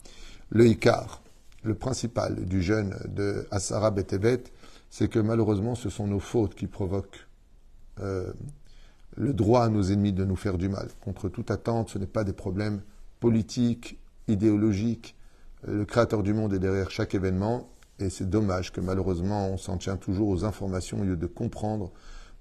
Le 0.51 0.67
Icar, 0.67 1.21
le 1.63 1.75
principal 1.75 2.45
du 2.45 2.61
jeûne 2.61 2.95
de 3.09 3.45
Asara 3.51 3.91
Betevet, 3.91 4.45
c'est 4.89 5.09
que 5.09 5.19
malheureusement 5.19 5.75
ce 5.75 5.89
sont 5.89 6.07
nos 6.07 6.21
fautes 6.21 6.55
qui 6.55 6.67
provoquent 6.67 7.27
euh, 7.99 8.31
le 9.15 9.33
droit 9.33 9.63
à 9.63 9.69
nos 9.69 9.83
ennemis 9.83 10.13
de 10.13 10.25
nous 10.25 10.35
faire 10.35 10.57
du 10.57 10.69
mal. 10.69 10.89
Contre 11.01 11.29
toute 11.29 11.51
attente, 11.51 11.89
ce 11.89 11.97
n'est 11.97 12.07
pas 12.07 12.23
des 12.23 12.33
problèmes 12.33 12.81
politiques, 13.19 13.99
idéologiques, 14.27 15.15
le 15.65 15.85
Créateur 15.85 16.23
du 16.23 16.33
monde 16.33 16.53
est 16.53 16.59
derrière 16.59 16.91
chaque 16.91 17.15
événement, 17.15 17.69
et 17.99 18.09
c'est 18.09 18.29
dommage 18.29 18.71
que 18.71 18.81
malheureusement 18.81 19.47
on 19.47 19.57
s'en 19.57 19.77
tient 19.77 19.95
toujours 19.95 20.27
aux 20.27 20.43
informations 20.43 20.99
au 21.01 21.03
lieu 21.03 21.15
de 21.15 21.27
comprendre 21.27 21.91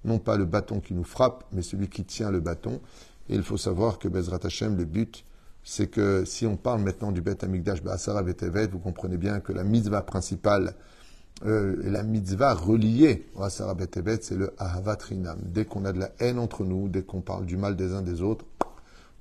non 0.03 0.19
pas 0.19 0.35
le 0.35 0.45
bâton 0.45 0.81
qui 0.81 0.93
nous 0.93 1.03
frappe, 1.03 1.45
mais 1.53 1.61
celui 1.61 1.87
qui 1.87 2.03
tient 2.03 2.31
le 2.31 2.41
bâton. 2.41 2.81
Et 3.29 3.35
il 3.35 3.43
faut 3.43 3.57
savoir 3.57 3.99
que 3.99 4.09
Bezrat 4.09 4.39
Hashem, 4.43 4.75
le 4.75 4.83
but, 4.83 5.25
c'est 5.63 5.87
que 5.87 6.25
si 6.25 6.45
on 6.45 6.57
parle 6.57 6.81
maintenant 6.81 7.13
du 7.13 7.21
Bet 7.21 7.43
Amigdash 7.43 7.81
Ba'asara 7.81 8.21
Betevet, 8.21 8.67
vous 8.67 8.79
comprenez 8.79 9.15
bien 9.15 9.39
que 9.39 9.53
la 9.53 9.63
mitzvah 9.63 10.01
principale, 10.01 10.75
euh, 11.45 11.75
la 11.83 12.03
mitzvah 12.03 12.53
reliée 12.53 13.27
au 13.35 13.43
Asara 13.43 13.73
Betevet, 13.73 14.19
c'est 14.21 14.35
le 14.35 14.53
Ahavat 14.57 14.97
Rinam. 15.09 15.39
Dès 15.43 15.65
qu'on 15.65 15.85
a 15.85 15.91
de 15.91 15.99
la 15.99 16.11
haine 16.19 16.39
entre 16.39 16.63
nous, 16.63 16.87
dès 16.87 17.03
qu'on 17.03 17.21
parle 17.21 17.45
du 17.45 17.57
mal 17.57 17.75
des 17.75 17.93
uns 17.93 18.01
des 18.01 18.21
autres, 18.21 18.45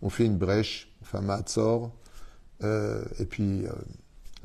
on 0.03 0.09
fait 0.09 0.27
une 0.27 0.37
brèche, 0.37 0.93
on 1.03 1.05
fait 1.05 1.19
un 1.19 1.23
matzor, 1.23 1.93
euh, 2.65 3.05
et 3.19 3.25
puis, 3.25 3.67
euh, 3.67 3.73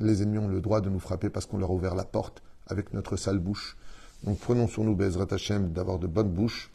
les 0.00 0.22
ennemis 0.22 0.38
ont 0.38 0.48
le 0.48 0.60
droit 0.60 0.80
de 0.80 0.90
nous 0.90 0.98
frapper 0.98 1.30
parce 1.30 1.46
qu'on 1.46 1.58
leur 1.58 1.70
a 1.70 1.74
ouvert 1.74 1.94
la 1.94 2.04
porte 2.04 2.42
avec 2.66 2.92
notre 2.92 3.16
sale 3.16 3.38
bouche. 3.38 3.76
Donc 4.24 4.38
prenons 4.38 4.68
sur 4.68 4.84
nous, 4.84 4.94
Bezrat 4.94 5.28
Hashem, 5.30 5.72
d'avoir 5.72 5.98
de 5.98 6.06
bonnes 6.06 6.30
bouches 6.30 6.70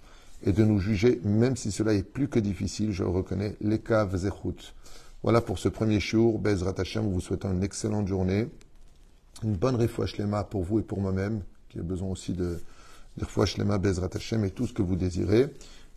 et 0.46 0.52
de 0.52 0.64
nous 0.64 0.80
juger, 0.80 1.22
même 1.24 1.56
si 1.56 1.72
cela 1.72 1.94
est 1.94 2.04
plus 2.04 2.28
que 2.28 2.40
difficile, 2.40 2.92
je 2.92 3.04
le 3.04 3.10
reconnais, 3.10 3.56
les 3.62 3.80
caves. 3.80 4.18
Voilà 5.22 5.42
pour 5.42 5.60
ce 5.60 5.70
premier 5.70 6.00
jour. 6.00 6.40
Bezrat 6.40 6.76
Hashem, 6.78 7.10
vous 7.10 7.22
souhaitant 7.22 7.52
une 7.52 7.64
excellente 7.64 8.08
journée, 8.08 8.50
une 9.42 9.56
bonne 9.56 9.76
refouach 9.76 10.18
lema 10.18 10.44
pour 10.44 10.64
vous 10.64 10.80
et 10.80 10.84
pour 10.84 11.00
moi-même, 11.00 11.42
qui 11.70 11.80
a 11.80 11.82
besoin 11.84 12.10
aussi 12.10 12.34
de 12.34 12.62
dire 13.18 13.30
fois 13.30 13.46
Shlema 13.46 13.78
Bezrat 13.78 14.10
Hashem 14.14 14.44
et 14.44 14.52
tout 14.52 14.68
ce 14.68 14.74
que 14.74 14.82
vous 14.82 14.96
désirez. 14.96 15.54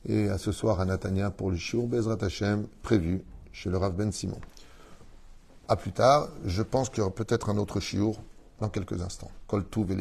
Et 0.09 0.29
à 0.29 0.39
ce 0.39 0.53
soir 0.53 0.81
à 0.81 0.85
Natania 0.85 1.31
pour 1.31 1.51
le 1.51 1.57
Shiur 1.57 1.87
Bezrat 1.87 2.23
Hashem 2.23 2.67
prévu 2.83 3.23
chez 3.53 3.71
le 3.71 3.77
Rav 3.77 3.95
Ben 3.95 4.13
Simon. 4.13 4.41
À 5.69 5.77
plus 5.77 5.93
tard, 5.93 6.29
je 6.45 6.63
pense 6.63 6.89
qu'il 6.89 6.99
y 6.99 7.01
aura 7.03 7.15
peut-être 7.15 7.51
un 7.51 7.57
autre 7.57 7.81
Shiur 7.81 8.21
dans 8.61 8.69
quelques 8.69 9.01
instants. 9.03 9.31
Kol 9.47 9.69
Tuv 9.69 9.95